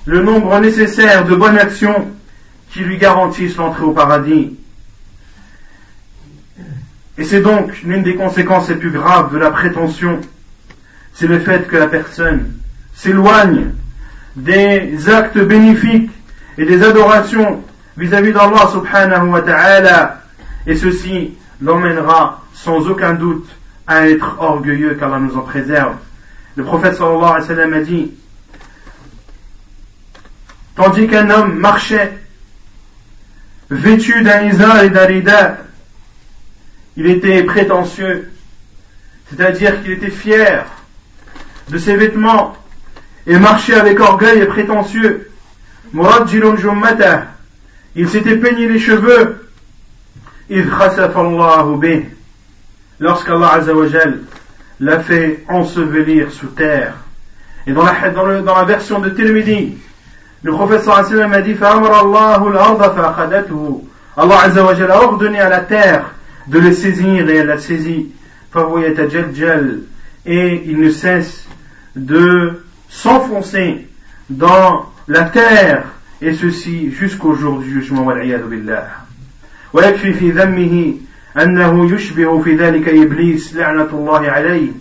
le 0.05 0.21
nombre 0.21 0.59
nécessaire 0.59 1.25
de 1.25 1.35
bonnes 1.35 1.57
actions 1.57 2.07
qui 2.71 2.79
lui 2.79 2.97
garantissent 2.97 3.57
l'entrée 3.57 3.83
au 3.83 3.91
paradis. 3.91 4.57
Et 7.17 7.23
c'est 7.23 7.41
donc 7.41 7.81
l'une 7.83 8.03
des 8.03 8.15
conséquences 8.15 8.69
les 8.69 8.75
plus 8.75 8.91
graves 8.91 9.33
de 9.33 9.37
la 9.37 9.51
prétention, 9.51 10.19
c'est 11.13 11.27
le 11.27 11.39
fait 11.39 11.67
que 11.67 11.77
la 11.77 11.87
personne 11.87 12.53
s'éloigne 12.95 13.73
des 14.35 15.09
actes 15.09 15.37
bénéfiques 15.37 16.11
et 16.57 16.65
des 16.65 16.83
adorations 16.83 17.63
vis-à-vis 17.97 18.31
d'Allah 18.31 18.69
subhanahu 18.71 19.29
wa 19.29 19.41
ta'ala, 19.41 20.21
et 20.65 20.75
ceci 20.75 21.33
l'emmènera 21.61 22.41
sans 22.53 22.87
aucun 22.87 23.13
doute 23.13 23.47
à 23.87 24.07
être 24.07 24.37
orgueilleux 24.39 24.95
qu'Allah 24.95 25.19
nous 25.19 25.37
en 25.37 25.41
préserve. 25.41 25.95
Le 26.55 26.63
prophète 26.63 26.95
sallallahu 26.95 27.23
alayhi 27.23 27.41
wa 27.41 27.47
sallam 27.47 27.73
a 27.73 27.79
dit, 27.81 28.11
tandis 30.75 31.07
qu'un 31.07 31.29
homme 31.29 31.55
marchait 31.57 32.17
vêtu 33.69 34.21
d'un 34.23 34.43
izar 34.43 34.83
et 34.83 34.89
d'un 34.89 35.05
rida, 35.05 35.57
il 36.97 37.07
était 37.07 37.43
prétentieux, 37.43 38.31
c'est-à-dire 39.29 39.81
qu'il 39.81 39.93
était 39.93 40.09
fier 40.09 40.65
de 41.69 41.77
ses 41.77 41.95
vêtements 41.95 42.55
et 43.25 43.37
marchait 43.37 43.75
avec 43.75 43.99
orgueil 43.99 44.39
et 44.39 44.45
prétentieux. 44.45 45.31
Il 47.95 48.07
s'était 48.07 48.37
peigné 48.37 48.67
les 48.67 48.79
cheveux. 48.79 49.49
Lorsqu'Allah 52.99 53.59
l'a 54.79 54.99
fait 54.99 55.43
ensevelir 55.47 56.31
sous 56.31 56.47
terre. 56.47 56.95
Et 57.67 57.73
dans 57.73 57.83
la, 57.85 58.63
version 58.65 58.99
de 58.99 59.09
Tirmidhi, 59.09 59.77
le 60.43 60.51
prophète 60.51 60.81
sallallahu 60.83 61.33
a 61.33 61.41
dit 61.41 61.55
Allah 64.17 64.87
a 64.87 65.03
ordonné 65.03 65.39
à 65.39 65.49
la 65.49 65.59
terre 65.59 66.11
de 66.47 66.59
le 66.59 66.73
saisir 66.73 67.29
et 67.29 67.35
elle 67.37 67.47
l'a 67.47 67.59
saisi. 67.59 68.11
Et 70.25 70.63
il 70.65 70.79
ne 70.79 70.89
cesse 70.89 71.47
de 71.95 72.63
s'enfoncer 72.89 73.87
dans 74.29 74.91
la 75.07 75.23
terre 75.23 75.85
et 76.21 76.33
ceci 76.33 76.91
jusqu'au 76.91 77.35
jour 77.35 77.59
du 77.59 77.71
jugement 77.71 78.01
والعياذ 78.07 78.47
بالله 78.47 78.87
ويكفي 79.73 80.13
في 80.13 80.31
ذمه 80.31 80.93
أنه 81.37 81.95
يشبه 81.95 82.41
في 82.41 82.55
ذلك 82.55 82.89
إبليس 82.89 83.55
لعنة 83.55 83.87
الله 83.93 84.31
عليه 84.31 84.71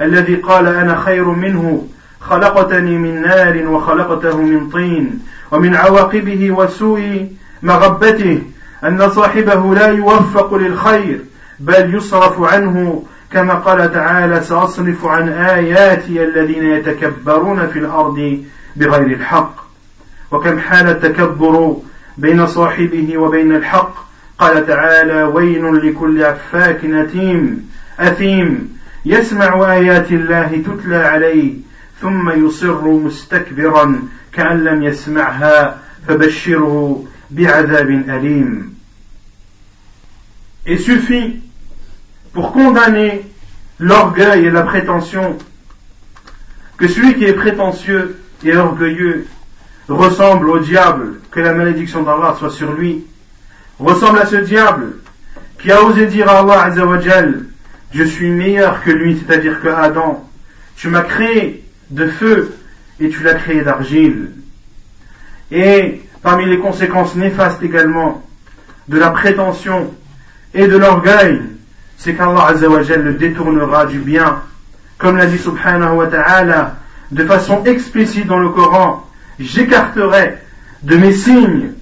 الذي 0.00 0.34
قال 0.34 0.66
أنا 0.66 0.96
خير 0.96 1.24
منه 1.24 1.86
خلقتني 2.20 2.98
من 2.98 3.22
نار 3.22 3.68
وخلقته 3.68 4.42
من 4.42 4.70
طين 4.70 5.20
ومن 5.52 5.74
عواقبه 5.74 6.50
وسوء 6.50 7.28
مغبته 7.62 8.42
أن 8.84 9.10
صاحبه 9.10 9.74
لا 9.74 9.86
يوفق 9.86 10.54
للخير 10.54 11.20
بل 11.60 11.94
يصرف 11.94 12.42
عنه 12.42 13.04
كما 13.32 13.54
قال 13.54 13.92
تعالى 13.92 14.40
سأصرف 14.40 15.06
عن 15.06 15.28
آياتي 15.28 16.24
الذين 16.24 16.64
يتكبرون 16.64 17.66
في 17.66 17.78
الأرض 17.78 18.44
بغير 18.76 19.06
الحق 19.06 19.63
وكم 20.34 20.58
حال 20.58 20.88
التكبر 20.88 21.76
بين 22.18 22.46
صاحبه 22.46 23.18
وبين 23.18 23.56
الحق. 23.56 23.94
قال 24.38 24.66
تعالى 24.66 25.22
ويل 25.22 25.88
لكل 25.88 26.22
أفاك 26.22 26.84
أثيم 26.84 27.70
أثيم. 27.98 28.78
يسمع 29.04 29.72
آيات 29.72 30.12
الله 30.12 30.62
تتلى 30.66 30.96
عليه 30.96 31.52
ثم 32.00 32.46
يصر 32.46 32.88
مستكبرا 32.88 34.02
كأن 34.32 34.64
لم 34.64 34.82
يسمعها 34.82 35.78
فبشره 36.08 37.04
بعذاب 37.30 37.90
أليم. 37.90 38.74
Il 40.66 40.78
suffit 40.80 41.42
pour 42.32 42.52
condamner 42.52 43.22
l'orgueil 43.78 44.46
et 44.46 44.50
la 44.50 44.62
prétention 44.62 45.38
que 46.76 46.88
celui 46.88 47.14
qui 47.14 47.24
est 47.24 47.34
prétentieux 47.34 48.16
et 48.44 48.56
orgueilleux. 48.56 49.26
Ressemble 49.88 50.48
au 50.50 50.58
diable, 50.58 51.20
que 51.30 51.40
la 51.40 51.52
malédiction 51.52 52.02
d'Allah 52.02 52.34
soit 52.38 52.50
sur 52.50 52.72
lui, 52.72 53.04
ressemble 53.78 54.18
à 54.18 54.26
ce 54.26 54.36
diable 54.36 54.94
qui 55.58 55.72
a 55.72 55.82
osé 55.82 56.06
dire 56.06 56.28
à 56.28 56.40
Allah 56.40 56.62
Azzawajal, 56.64 57.44
je 57.92 58.04
suis 58.04 58.30
meilleur 58.30 58.82
que 58.82 58.90
lui, 58.90 59.18
c'est-à-dire 59.18 59.60
que 59.60 59.68
Adam, 59.68 60.28
tu 60.76 60.88
m'as 60.88 61.02
créé 61.02 61.64
de 61.90 62.06
feu 62.06 62.54
et 63.00 63.08
tu 63.08 63.22
l'as 63.22 63.34
créé 63.34 63.62
d'argile. 63.62 64.32
Et 65.50 66.02
parmi 66.22 66.46
les 66.46 66.58
conséquences 66.58 67.14
néfastes 67.14 67.62
également 67.62 68.22
de 68.88 68.98
la 68.98 69.10
prétention 69.10 69.92
et 70.52 70.66
de 70.66 70.76
l'orgueil, 70.76 71.40
c'est 71.96 72.14
qu'Allah 72.14 72.46
Azzawajal 72.48 73.02
le 73.02 73.14
détournera 73.14 73.86
du 73.86 73.98
bien. 73.98 74.42
Comme 74.98 75.16
l'a 75.16 75.26
dit 75.26 75.38
subhanahu 75.38 75.96
wa 75.96 76.06
ta'ala, 76.06 76.76
de 77.10 77.24
façon 77.24 77.64
explicite 77.64 78.26
dans 78.26 78.38
le 78.38 78.50
Coran, 78.50 79.08
j'écarterai 79.38 80.38
de 80.82 80.96
mes 80.96 81.12
signes 81.12 81.72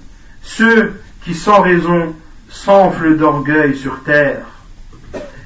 ceux 0.41 0.99
qui 1.23 1.33
sans 1.33 1.61
raison 1.61 2.15
s'enflent 2.49 3.17
d'orgueil 3.17 3.75
sur 3.75 4.03
terre. 4.03 4.45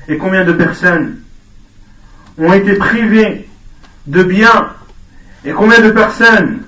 Et 0.07 0.17
combien 0.17 0.43
de 0.43 0.53
personnes 0.53 1.19
ont 2.37 2.53
été 2.53 2.75
privées 2.75 3.47
de 4.05 4.23
bien 4.23 4.69
et 5.45 5.51
combien 5.51 5.81
de 5.81 5.91
personnes 5.91 6.61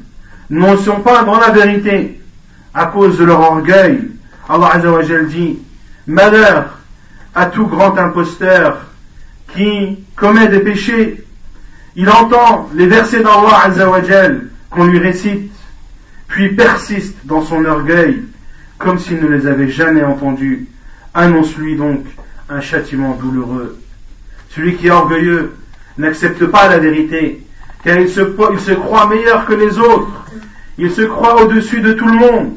n'en 0.49 0.77
sont 0.77 1.01
pas 1.01 1.23
dans 1.23 1.39
la 1.39 1.51
vérité 1.51 2.21
à 2.73 2.85
cause 2.87 3.17
de 3.17 3.23
leur 3.23 3.39
orgueil? 3.39 4.09
Allah 4.47 4.71
Azzawajal 4.73 5.27
dit, 5.27 5.59
malheur 6.07 6.79
à 7.35 7.45
tout 7.45 7.67
grand 7.67 7.97
imposteur 7.97 8.79
qui 9.55 9.99
commet 10.15 10.47
des 10.47 10.59
péchés. 10.59 11.23
Il 11.95 12.09
entend 12.09 12.69
les 12.73 12.87
versets 12.87 13.21
d'Allah 13.21 13.65
Azzawajal 13.65 14.49
qu'on 14.69 14.85
lui 14.85 14.99
récite, 14.99 15.51
puis 16.27 16.49
persiste 16.55 17.17
dans 17.25 17.41
son 17.41 17.65
orgueil, 17.65 18.23
comme 18.77 18.99
s'il 18.99 19.21
ne 19.21 19.27
les 19.27 19.47
avait 19.47 19.69
jamais 19.69 20.03
entendus. 20.03 20.67
Annonce-lui 21.13 21.75
donc 21.75 22.05
un 22.49 22.61
châtiment 22.61 23.17
douloureux. 23.21 23.77
Celui 24.49 24.75
qui 24.75 24.87
est 24.87 24.91
orgueilleux 24.91 25.53
n'accepte 25.97 26.45
pas 26.45 26.69
la 26.69 26.79
vérité, 26.79 27.45
car 27.83 27.97
il 27.99 28.09
se, 28.09 28.21
croit 28.21 29.07
meilleur 29.07 29.45
que 29.45 29.53
les 29.53 29.77
autres, 29.77 30.25
il 30.77 30.91
se 30.91 31.01
croit 31.01 31.43
au-dessus 31.43 31.81
de 31.81 31.93
tout 31.93 32.07
le 32.07 32.17
monde, 32.17 32.53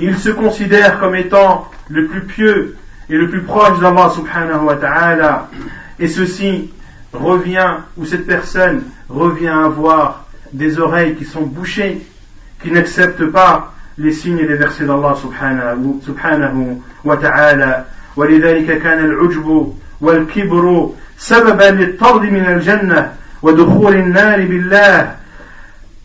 il 0.00 0.16
se 0.16 0.30
considère 0.30 0.98
comme 0.98 1.14
étant 1.14 1.70
le 1.88 2.06
plus 2.06 2.22
pieux 2.22 2.76
et 3.08 3.16
le 3.16 3.28
plus 3.28 3.42
proche 3.42 3.78
d'Allah 3.80 4.10
subhanahu 4.14 4.64
wa 4.64 4.76
ta'ala, 4.76 5.50
et 5.98 6.08
ceci 6.08 6.70
revient, 7.12 7.76
ou 7.96 8.04
cette 8.04 8.26
personne 8.26 8.82
revient 9.08 9.48
à 9.48 9.64
avoir 9.64 10.25
des 10.52 10.78
oreilles 10.78 11.14
qui 11.14 11.24
sont 11.24 11.42
bouchées, 11.42 12.00
qui 12.62 12.70
n'acceptent 12.70 13.26
pas 13.26 13.72
les 13.98 14.12
signes 14.12 14.38
et 14.38 14.46
les 14.46 14.56
versets 14.56 14.84
d'Allah 14.84 15.14
subhanahu, 15.14 16.00
subhanahu 16.04 16.82
wa 17.04 17.16
ta'ala. 17.16 17.86
ولذلك 18.16 18.82
كان 18.82 19.04
العجب 19.04 19.74
والكبر 20.00 20.90
سببا 21.18 21.70
للطرد 21.70 22.22
من 22.22 22.46
الجنة 22.46 23.12
ودخول 23.42 23.94
النار 23.94 24.40
بالله. 24.46 25.16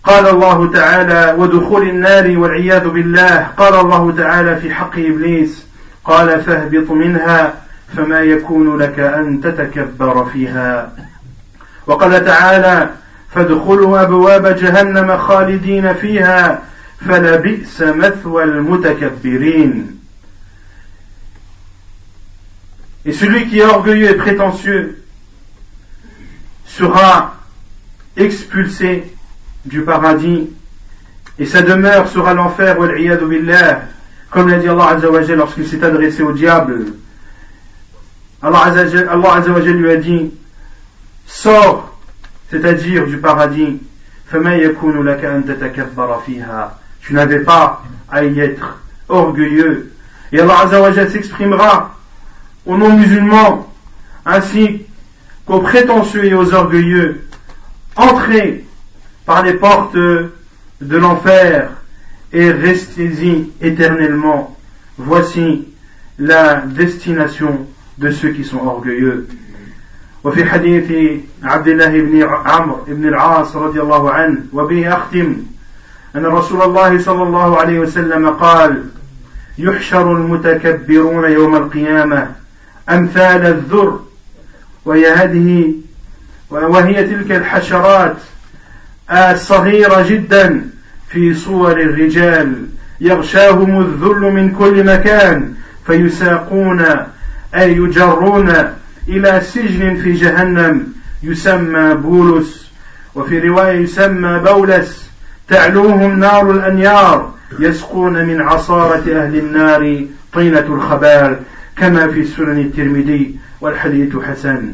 قال 0.03 0.27
الله 0.27 0.71
تعالى 0.71 1.35
ودخول 1.37 1.89
النار 1.89 2.37
والعياذ 2.37 2.89
بالله. 2.89 3.47
قال 3.57 3.75
الله 3.75 4.11
تعالى 4.11 4.55
في 4.55 4.73
حق 4.73 4.95
إبليس. 4.97 5.65
قال 6.03 6.41
فاهبط 6.41 6.91
منها 6.91 7.53
فما 7.97 8.19
يكون 8.19 8.77
لك 8.77 8.99
أن 8.99 9.41
تتكبر 9.41 10.25
فيها. 10.25 10.91
وقال 11.87 12.25
تعالى 12.25 12.89
فادخلوا 13.34 14.02
أبواب 14.02 14.46
جهنم 14.46 15.16
خالدين 15.16 15.94
فيها 15.94 16.62
فلبئس 17.00 17.80
مثوى 17.82 18.44
المتكبرين 18.44 19.92
Et 23.04 23.12
celui 23.12 23.48
qui 23.48 23.60
est 23.60 23.64
orgueilleux 23.64 24.10
et 24.10 24.14
prétentieux 24.14 25.04
sera 26.66 27.36
expulsé 28.16 29.04
du 29.64 29.82
paradis 29.82 30.50
et 31.38 31.46
sa 31.46 31.62
demeure 31.62 32.08
sera 32.08 32.34
l'enfer, 32.34 32.76
billah, 32.78 33.82
comme 34.30 34.48
l'a 34.48 34.58
dit 34.58 34.68
Allah 34.68 34.88
Azzawajal 34.88 35.36
lorsqu'il 35.36 35.68
s'est 35.68 35.84
adressé 35.84 36.22
au 36.22 36.32
diable. 36.32 36.94
Allah 38.42 38.64
Azzawajal 38.64 39.76
lui 39.76 39.90
a 39.90 39.96
dit, 39.96 40.32
sors, 41.26 41.89
c'est-à-dire 42.51 43.07
du 43.07 43.17
paradis, 43.17 43.79
tu 44.29 44.37
n'avais 47.13 47.39
pas 47.39 47.83
à 48.09 48.23
y 48.25 48.39
être 48.39 48.79
orgueilleux. 49.07 49.93
Et 50.33 50.39
Allah 50.39 50.59
Azzawajal 50.59 51.09
s'exprimera 51.09 51.97
aux 52.65 52.77
non-musulmans 52.77 53.73
ainsi 54.25 54.83
qu'aux 55.45 55.61
prétentieux 55.61 56.25
et 56.25 56.33
aux 56.33 56.53
orgueilleux. 56.53 57.25
Entrez 57.95 58.65
par 59.25 59.43
les 59.43 59.53
portes 59.53 59.95
de 59.95 60.31
l'enfer 60.81 61.69
et 62.33 62.51
restez-y 62.51 63.51
éternellement. 63.61 64.57
Voici 64.97 65.67
la 66.19 66.61
destination 66.61 67.65
de 67.97 68.11
ceux 68.11 68.29
qui 68.29 68.43
sont 68.43 68.59
orgueilleux. 68.59 69.27
وفي 70.23 70.45
حديث 70.45 71.19
عبد 71.43 71.67
الله 71.67 71.87
بن 72.01 72.23
عمرو 72.45 72.83
بن 72.87 73.07
العاص 73.07 73.55
رضي 73.55 73.81
الله 73.81 74.11
عنه 74.11 74.37
وبه 74.53 74.93
أختم 74.93 75.37
أن 76.15 76.25
رسول 76.25 76.61
الله 76.61 76.99
صلى 76.99 77.23
الله 77.23 77.57
عليه 77.57 77.79
وسلم 77.79 78.29
قال 78.29 78.83
يحشر 79.57 80.11
المتكبرون 80.11 81.31
يوم 81.31 81.55
القيامة 81.55 82.31
أمثال 82.89 83.45
الذر 83.45 83.99
وهي 84.85 85.07
هذه 85.13 85.73
وهي 86.49 87.03
تلك 87.03 87.31
الحشرات 87.31 88.17
الصغيرة 89.11 90.05
جدا 90.09 90.69
في 91.09 91.33
صور 91.33 91.71
الرجال 91.71 92.67
يغشاهم 93.01 93.81
الذل 93.81 94.19
من 94.19 94.51
كل 94.51 94.83
مكان 94.83 95.53
فيساقون 95.85 96.85
أي 97.55 97.75
يجرون 97.75 98.53
إلى 99.07 99.41
سجن 99.41 99.95
في 99.95 100.13
جهنم 100.13 100.93
يسمى 101.23 101.93
بولس 101.93 102.71
وفي 103.15 103.39
رواية 103.39 103.79
يسمى 103.79 104.39
بولس 104.39 105.09
تعلوهم 105.47 106.19
نار 106.19 106.51
الأنيار 106.51 107.33
يسقون 107.59 108.25
من 108.25 108.41
عصارة 108.41 109.23
أهل 109.23 109.37
النار 109.37 110.05
طينة 110.33 110.59
الخبال 110.59 111.39
كما 111.75 112.07
في 112.07 112.25
سنن 112.25 112.59
الترمذي 112.59 113.35
والحديث 113.61 114.17
حسن 114.17 114.73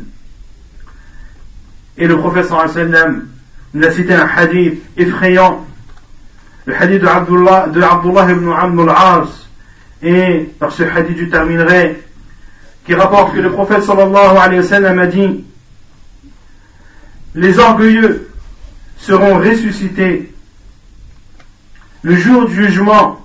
Et 1.99 2.05
le 2.05 2.13
wa 2.13 2.43
sallam 2.67 3.25
nous 3.73 3.87
a 3.87 3.91
cité 3.91 4.13
un 4.13 4.27
hadith 4.27 4.79
effrayant 4.97 5.65
le 6.67 6.75
hadith 6.75 7.01
de 7.01 7.07
Abdullah, 7.07 7.67
de 7.73 7.81
Abdullah 7.81 8.31
ibn 8.31 8.51
Amr 8.51 8.91
al-As, 8.91 9.47
et 10.03 10.47
par 10.59 10.71
ce 10.71 10.83
hadith 10.83 11.17
je 11.17 11.25
terminerai, 11.25 11.97
qui 12.87 12.95
rapporte 12.95 13.35
que 13.35 13.41
le 13.41 13.51
prophète 13.51 13.83
sallallahu 13.83 14.37
alayhi 14.37 14.61
wa 14.61 14.65
sallam 14.65 14.97
a 14.97 15.07
dit, 15.07 15.43
les 17.35 17.59
orgueilleux 17.59 18.29
seront 18.97 19.39
ressuscités 19.39 20.31
le 22.01 22.15
jour 22.15 22.47
du 22.47 22.55
jugement, 22.55 23.19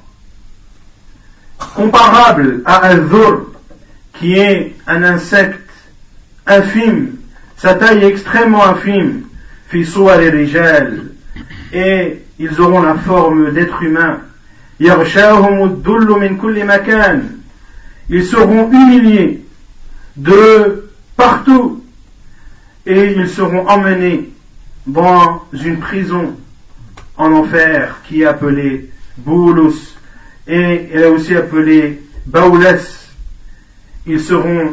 comparable 1.77 2.62
à 2.64 2.88
un 2.88 2.96
dhur, 2.96 3.53
qui 4.14 4.35
est 4.35 4.75
un 4.88 5.05
insecte 5.05 5.70
infime, 6.44 7.18
sa 7.57 7.77
taille 7.77 8.03
est 8.03 8.09
extrêmement 8.09 8.66
infime, 8.66 9.22
fi 9.68 9.86
et 11.72 12.22
ils 12.41 12.61
auront 12.61 12.82
la 12.82 12.95
forme 12.97 13.53
d'êtres 13.53 13.80
humains. 13.84 14.18
Ils 18.11 18.24
seront 18.24 18.72
humiliés 18.72 19.43
de 20.16 20.90
partout 21.16 21.82
et 22.86 23.12
ils 23.12 23.28
seront 23.28 23.66
emmenés 23.68 24.30
dans 24.86 25.42
une 25.52 25.78
prison 25.78 26.36
en 27.16 27.32
enfer 27.32 28.00
qui 28.04 28.22
est 28.22 28.26
appelée 28.26 28.90
Boulus 29.18 29.96
et 30.46 30.88
elle 30.92 31.02
est 31.02 31.06
aussi 31.06 31.36
appelée 31.36 32.02
Baoules. 32.26 32.78
Ils 34.06 34.20
seront 34.20 34.72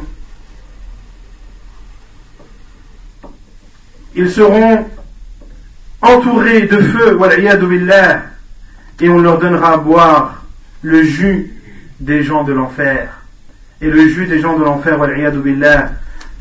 ils 4.16 4.30
seront 4.30 4.86
entourés 6.02 6.64
de 6.64 6.82
feu, 6.82 7.18
et 9.02 9.10
on 9.10 9.20
leur 9.20 9.40
donnera 9.40 9.74
à 9.74 9.78
boire 9.78 10.44
le 10.82 11.04
jus 11.04 11.54
des 12.00 12.24
gens 12.24 12.44
de 12.44 12.54
l'enfer. 12.54 13.19
Et 13.82 13.90
le 13.90 14.08
jus 14.08 14.28
des 14.28 14.40
gens 14.40 14.58
de 14.58 14.64
l'enfer, 14.64 14.98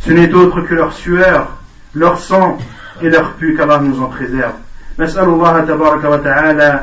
ce 0.01 0.13
n'est 0.13 0.33
autre 0.33 0.61
que 0.63 0.75
leur 0.75 0.93
sueur, 0.93 1.57
leur 1.95 2.19
sang 2.19 2.59
et 3.03 3.09
leur 3.09 3.33
pu 3.35 3.55
qu'Allah 3.55 3.79
nous 3.79 4.01
en 4.01 4.07
préserve. 4.07 4.55
نسأل 4.99 5.25
الله 5.25 5.61
تبارك 5.61 6.05
وتعالى 6.05 6.81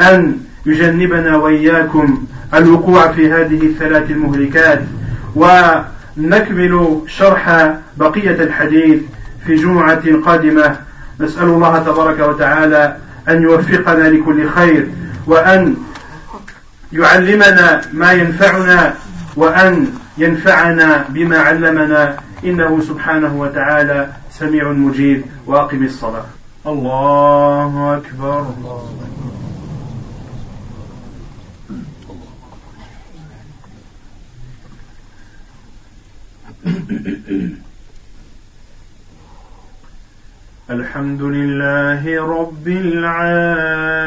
أن 0.00 0.38
يجنبنا 0.66 1.36
وإياكم 1.36 2.26
الوقوع 2.54 3.12
في 3.12 3.32
هذه 3.32 3.66
الثلاث 3.66 4.10
المهلكات 4.10 4.82
ونكمل 5.36 7.00
شرح 7.06 7.74
بقية 7.96 8.42
الحديث 8.42 9.02
في 9.46 9.54
جمعة 9.54 10.16
قادمة 10.24 10.76
نسأل 11.20 11.44
الله 11.44 11.78
تبارك 11.78 12.18
وتعالى 12.20 12.96
أن 13.28 13.42
يوفقنا 13.42 14.08
لكل 14.08 14.48
خير 14.48 14.88
وأن 15.26 15.76
يعلمنا 16.92 17.80
ما 17.92 18.12
ينفعنا 18.12 18.94
وأن 19.36 19.92
ينفعنا 20.18 21.04
بما 21.08 21.38
علمنا 21.38 22.16
إنه 22.44 22.80
سبحانه 22.80 23.40
وتعالى 23.40 24.12
سميع 24.30 24.72
مجيب 24.72 25.24
وأقم 25.46 25.84
الصلاة. 25.84 26.26
الله 26.66 27.96
أكبر. 27.96 28.40
الله 28.40 28.92
الحمد 40.70 41.22
لله 41.22 42.02
رب 42.40 42.68
العالمين. 42.68 44.06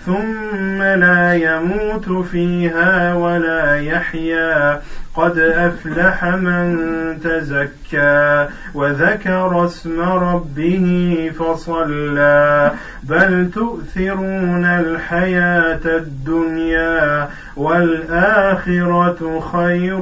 ثم 0.05 0.81
لا 0.81 1.33
يموت 1.33 2.25
فيها 2.25 3.13
ولا 3.13 3.81
يحيا. 3.81 4.81
قد 5.15 5.39
أفلح 5.39 6.25
من 6.25 6.77
تزكى 7.23 8.47
وذكر 8.73 9.65
اسم 9.65 10.01
ربه 10.01 11.31
فصلى. 11.39 12.71
بل 13.03 13.49
تؤثرون 13.55 14.65
الحياة 14.65 15.81
الدنيا 15.85 17.29
والآخرة 17.57 19.39
خير 19.39 19.99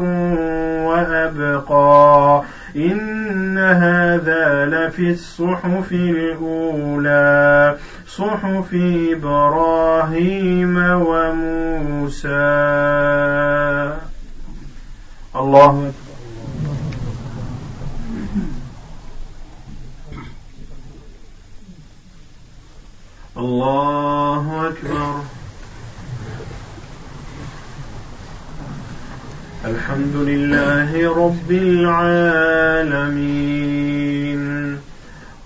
وأبقى. 0.88 2.44
إن 2.76 3.58
هذا 3.58 4.66
لفي 4.66 5.12
الصحف 5.12 5.92
الأولى. 5.92 7.76
صحف 8.18 8.74
إبراهيم 9.12 10.78
وموسى. 10.78 12.28
الله 15.36 15.70
أكبر. 15.70 15.92
الله 23.38 24.68
أكبر. 24.68 25.22
الحمد 29.66 30.16
لله 30.16 31.16
رب 31.26 31.52
العالمين. 31.52 34.49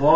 هل 0.00 0.08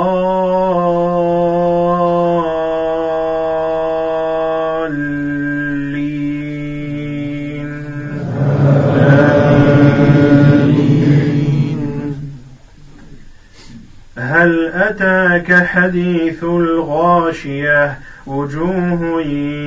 أتاك 14.75 15.65
حديث 15.67 16.45
الغاشية؟ 16.45 17.99
وجوه 18.27 19.21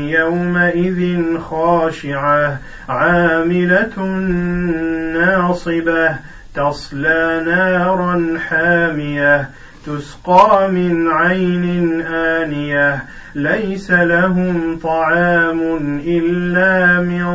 يومئذ 0.09 1.37
خاشعة 1.39 2.59
عاملة 2.89 4.05
ناصبة 5.13 6.15
تصلى 6.55 7.43
نارا 7.45 8.39
حامية. 8.49 9.49
تسقى 9.87 10.71
من 10.71 11.07
عين 11.07 12.01
آنية 12.01 13.03
ليس 13.35 13.91
لهم 13.91 14.79
طعام 14.83 15.59
إلا 16.05 17.01
من 17.01 17.25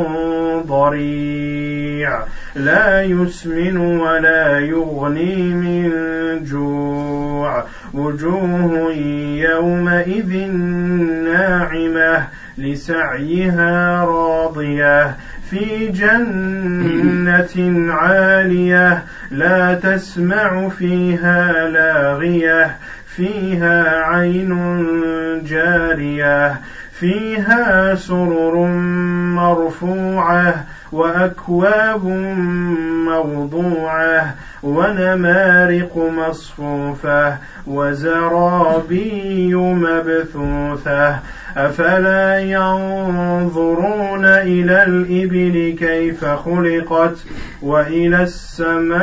ضريع. 0.66 2.22
لا 2.54 3.02
يسمن 3.02 3.76
ولا 3.76 4.58
يغني 4.58 5.36
من 5.36 5.90
جوع. 6.44 7.64
وجوه 7.94 8.92
يومئذ 9.36 10.50
ناعمة 11.24 12.28
لسعيها 12.58 14.04
راضية. 14.04 15.16
في 15.52 15.88
جنة 15.88 17.92
عالية 17.92 19.04
لا 19.30 19.74
تسمع 19.74 20.68
فيها 20.68 21.68
لاغية 21.68 22.76
فيها 23.16 24.04
عين 24.04 24.52
جارية. 25.44 26.60
فيها 27.02 27.94
سرر 27.94 28.54
مرفوعة 29.36 30.64
وأكواب 30.92 32.04
موضوعة 33.08 34.34
ونمارق 34.62 35.96
مصفوفة 35.96 37.36
وزرابي 37.66 39.54
مبثوثة 39.54 41.18
أفلا 41.56 42.40
ينظرون 42.40 44.24
إلى 44.24 44.82
الإبل 44.82 45.76
كيف 45.78 46.24
خلقت 46.24 47.16
وإلى 47.62 48.22
السماء 48.22 49.02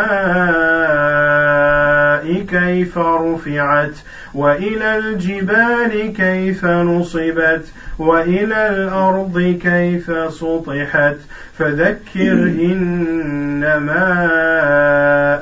كيف 2.28 2.98
رفعت؟ 2.98 3.94
وإلى 4.34 4.98
الجبال 4.98 6.14
كيف 6.14 6.66
نصبت؟ 6.66 7.66
وإلى 8.00 8.70
الأرض 8.70 9.60
كيف 9.64 10.12
سطحت؟ 10.34 11.18
فذكر 11.58 12.32
إنما 12.62 14.04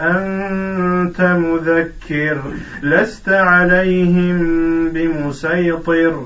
أنت 0.01 1.21
مذكر 1.21 2.37
لست 2.83 3.29
عليهم 3.29 4.37
بمسيطر. 4.89 6.25